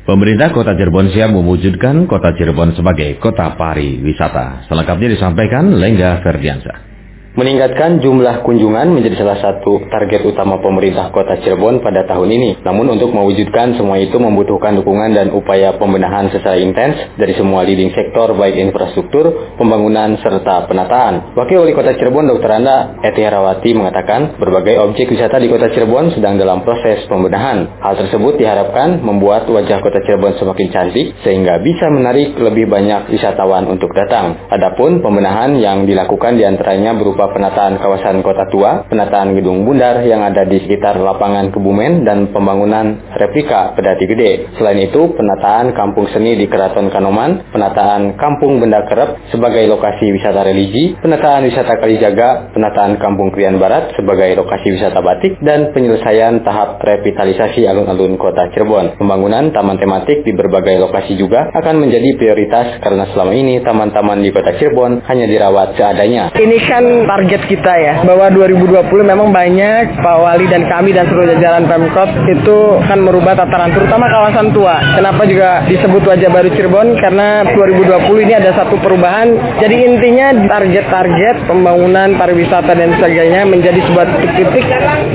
Pemerintah 0.05 0.53
Kota 0.53 0.77
Cirebon 0.77 1.09
siap 1.09 1.33
mewujudkan 1.33 2.05
Kota 2.05 2.37
Cirebon 2.37 2.77
sebagai 2.77 3.17
kota 3.17 3.57
pariwisata. 3.57 4.69
Selengkapnya 4.69 5.09
disampaikan 5.17 5.73
Lengga 5.73 6.21
Ferdiansa. 6.21 6.96
Meningkatkan 7.37 8.01
jumlah 8.01 8.41
kunjungan 8.41 8.97
menjadi 8.97 9.21
salah 9.21 9.37
satu 9.37 9.85
target 9.93 10.25
utama 10.25 10.57
pemerintah 10.57 11.13
kota 11.13 11.37
Cirebon 11.37 11.85
pada 11.85 12.01
tahun 12.09 12.33
ini. 12.33 12.65
Namun 12.65 12.97
untuk 12.97 13.13
mewujudkan 13.13 13.77
semua 13.77 14.01
itu 14.01 14.17
membutuhkan 14.17 14.73
dukungan 14.81 15.13
dan 15.13 15.29
upaya 15.29 15.77
pembenahan 15.77 16.33
secara 16.33 16.57
intens 16.57 16.97
dari 17.13 17.37
semua 17.37 17.61
leading 17.61 17.93
sektor 17.93 18.33
baik 18.33 18.57
infrastruktur, 18.57 19.53
pembangunan, 19.53 20.17
serta 20.17 20.65
penataan. 20.65 21.37
Wakil 21.37 21.61
Wali 21.61 21.77
Kota 21.77 21.93
Cirebon 21.93 22.25
Dr. 22.25 22.57
Anda 22.57 22.97
Eti 23.05 23.21
Herawati 23.21 23.69
mengatakan 23.77 24.41
berbagai 24.41 24.81
objek 24.81 25.05
wisata 25.13 25.37
di 25.37 25.45
Kota 25.53 25.69
Cirebon 25.69 26.17
sedang 26.17 26.41
dalam 26.41 26.65
proses 26.65 27.05
pembenahan. 27.05 27.85
Hal 27.85 28.01
tersebut 28.01 28.41
diharapkan 28.41 29.05
membuat 29.05 29.45
wajah 29.45 29.85
Kota 29.85 30.01
Cirebon 30.01 30.41
semakin 30.41 30.73
cantik 30.73 31.13
sehingga 31.21 31.61
bisa 31.61 31.85
menarik 31.93 32.33
lebih 32.33 32.65
banyak 32.65 33.13
wisatawan 33.13 33.69
untuk 33.69 33.93
datang. 33.93 34.49
Adapun 34.49 35.05
pembenahan 35.05 35.53
yang 35.61 35.85
dilakukan 35.85 36.33
di 36.33 36.41
antaranya 36.41 36.97
berupa 36.97 37.26
penataan 37.31 37.79
kawasan 37.79 38.21
kota 38.21 38.45
tua, 38.51 38.85
penataan 38.87 39.33
gedung 39.33 39.63
bundar 39.63 40.03
yang 40.03 40.21
ada 40.21 40.43
di 40.43 40.61
sekitar 40.61 40.99
lapangan 40.99 41.49
Kebumen, 41.49 42.03
dan 42.03 42.29
pembangunan 42.35 42.99
replika 43.15 43.73
pedati 43.73 44.05
gede. 44.05 44.53
Selain 44.59 44.77
itu, 44.83 45.15
penataan 45.15 45.71
kampung 45.73 46.11
seni 46.11 46.35
di 46.35 46.45
Keraton 46.45 46.91
Kanoman, 46.91 47.49
penataan 47.49 48.19
kampung 48.19 48.59
Benda 48.59 48.83
Kerep 48.85 49.31
sebagai 49.31 49.63
lokasi 49.71 50.11
wisata 50.11 50.43
religi, 50.43 50.99
penataan 50.99 51.47
wisata 51.47 51.79
Kalijaga, 51.79 52.51
penataan 52.51 52.99
kampung 52.99 53.31
Krian 53.31 53.57
Barat 53.57 53.95
sebagai 53.95 54.35
lokasi 54.35 54.75
wisata 54.75 54.99
batik, 54.99 55.39
dan 55.41 55.71
penyelesaian 55.71 56.43
tahap 56.43 56.83
revitalisasi 56.83 57.63
alun-alun 57.65 58.19
kota 58.19 58.51
Cirebon. 58.51 58.99
Pembangunan 58.99 59.49
taman 59.55 59.79
tematik 59.79 60.27
di 60.27 60.35
berbagai 60.35 60.77
lokasi 60.83 61.15
juga 61.15 61.49
akan 61.55 61.87
menjadi 61.87 62.19
prioritas 62.19 62.83
karena 62.83 63.07
selama 63.15 63.31
ini 63.33 63.63
taman-taman 63.63 64.19
di 64.19 64.29
kota 64.35 64.53
Cirebon 64.59 65.07
hanya 65.07 65.25
dirawat 65.25 65.79
seadanya. 65.79 66.35
Ini 66.35 66.57
kan 66.67 67.06
target 67.07 67.41
kita 67.47 67.73
ya 67.79 67.93
bahwa 68.03 68.27
2020 68.35 68.83
memang 69.07 69.31
banyak 69.31 70.03
Pak 70.03 70.17
Wali 70.19 70.45
dan 70.51 70.67
kami 70.67 70.91
dan 70.91 71.07
seluruh 71.07 71.31
jajaran 71.39 71.65
Pemkot 71.65 72.11
itu 72.27 72.57
akan 72.83 72.99
merubah 73.07 73.33
tataran 73.39 73.71
terutama 73.71 74.11
kawasan 74.11 74.51
tua. 74.51 74.75
Kenapa 74.99 75.23
juga 75.23 75.63
disebut 75.65 76.03
wajah 76.03 76.29
baru 76.29 76.49
Cirebon 76.51 76.99
karena 76.99 77.47
2020 77.47 78.25
ini 78.27 78.33
ada 78.35 78.51
satu 78.53 78.75
perubahan. 78.83 79.57
Jadi 79.63 79.75
intinya 79.87 80.35
target-target 80.51 81.47
pembangunan 81.47 82.19
pariwisata 82.19 82.75
dan 82.75 82.93
sebagainya 82.99 83.47
menjadi 83.47 83.79
sebuah 83.87 84.05
titik-titik 84.19 84.65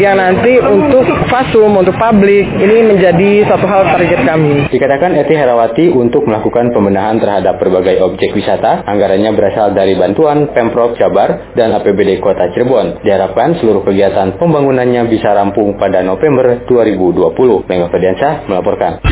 yang 0.01 0.17
nanti 0.17 0.57
untuk 0.59 1.05
fasum 1.29 1.77
untuk 1.77 1.95
publik 2.01 2.49
ini 2.59 2.89
menjadi 2.89 3.45
satu 3.51 3.67
hal 3.69 3.93
target 3.93 4.25
kami. 4.25 4.71
Dikatakan 4.73 5.19
Eti 5.19 5.35
Herawati 5.37 5.93
untuk 5.93 6.25
melakukan 6.25 6.73
pembenahan 6.73 7.21
terhadap 7.21 7.61
berbagai 7.61 8.01
objek 8.01 8.33
wisata, 8.33 8.87
anggarannya 8.87 9.35
berasal 9.37 9.77
dari 9.77 9.99
bantuan 9.99 10.49
Pemprov 10.55 10.97
Jabar 10.97 11.53
dan 11.59 11.75
APBD 11.83 12.23
Kota 12.23 12.47
Cirebon. 12.55 13.03
Diharapkan 13.03 13.59
seluruh 13.59 13.83
kegiatan 13.83 14.39
pembangunannya 14.39 15.11
bisa 15.11 15.35
rampung 15.35 15.75
pada 15.75 16.07
November 16.07 16.63
2020. 16.71 17.67
Mengah 17.67 17.91
Ferdiansyah 17.91 18.35
melaporkan. 18.47 19.03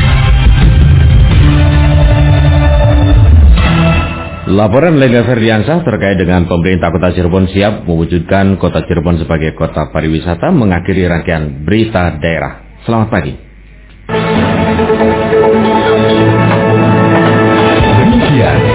Laporan 4.51 4.99
Lega 4.99 5.23
Ferdiansah 5.23 5.79
terkait 5.83 6.19
dengan 6.19 6.43
pemerintah 6.43 6.91
Kota 6.91 7.15
Cirebon 7.15 7.47
siap 7.51 7.87
mewujudkan 7.87 8.59
Kota 8.59 8.83
Cirebon 8.83 9.19
sebagai 9.19 9.55
kota 9.55 9.87
pariwisata 9.91 10.51
mengakhiri 10.51 11.07
rangkaian 11.07 11.63
berita 11.63 12.19
daerah. 12.19 12.83
Selamat 12.83 13.07
pagi. 13.07 13.33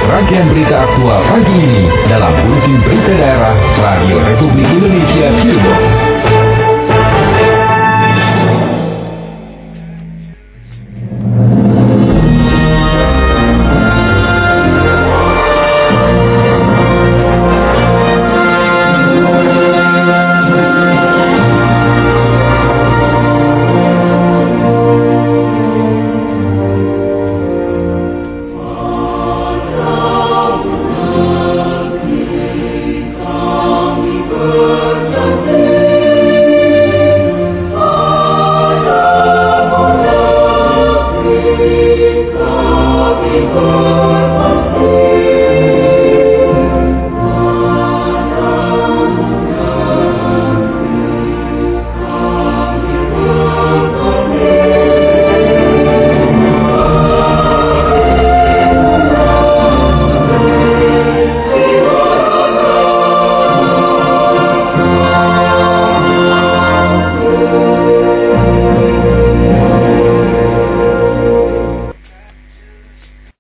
Rangkaian 0.07 0.47
berita 0.49 0.87
aktual 0.87 1.21
pagi 1.27 1.55
ini 1.59 1.85
dalam 2.07 2.33
Buletin 2.47 2.79
Berita 2.87 3.13
Daerah 3.19 3.55
Radio 3.83 4.17
Republik 4.23 4.69
Indonesia 4.71 5.27
Cirebon. 5.43 6.06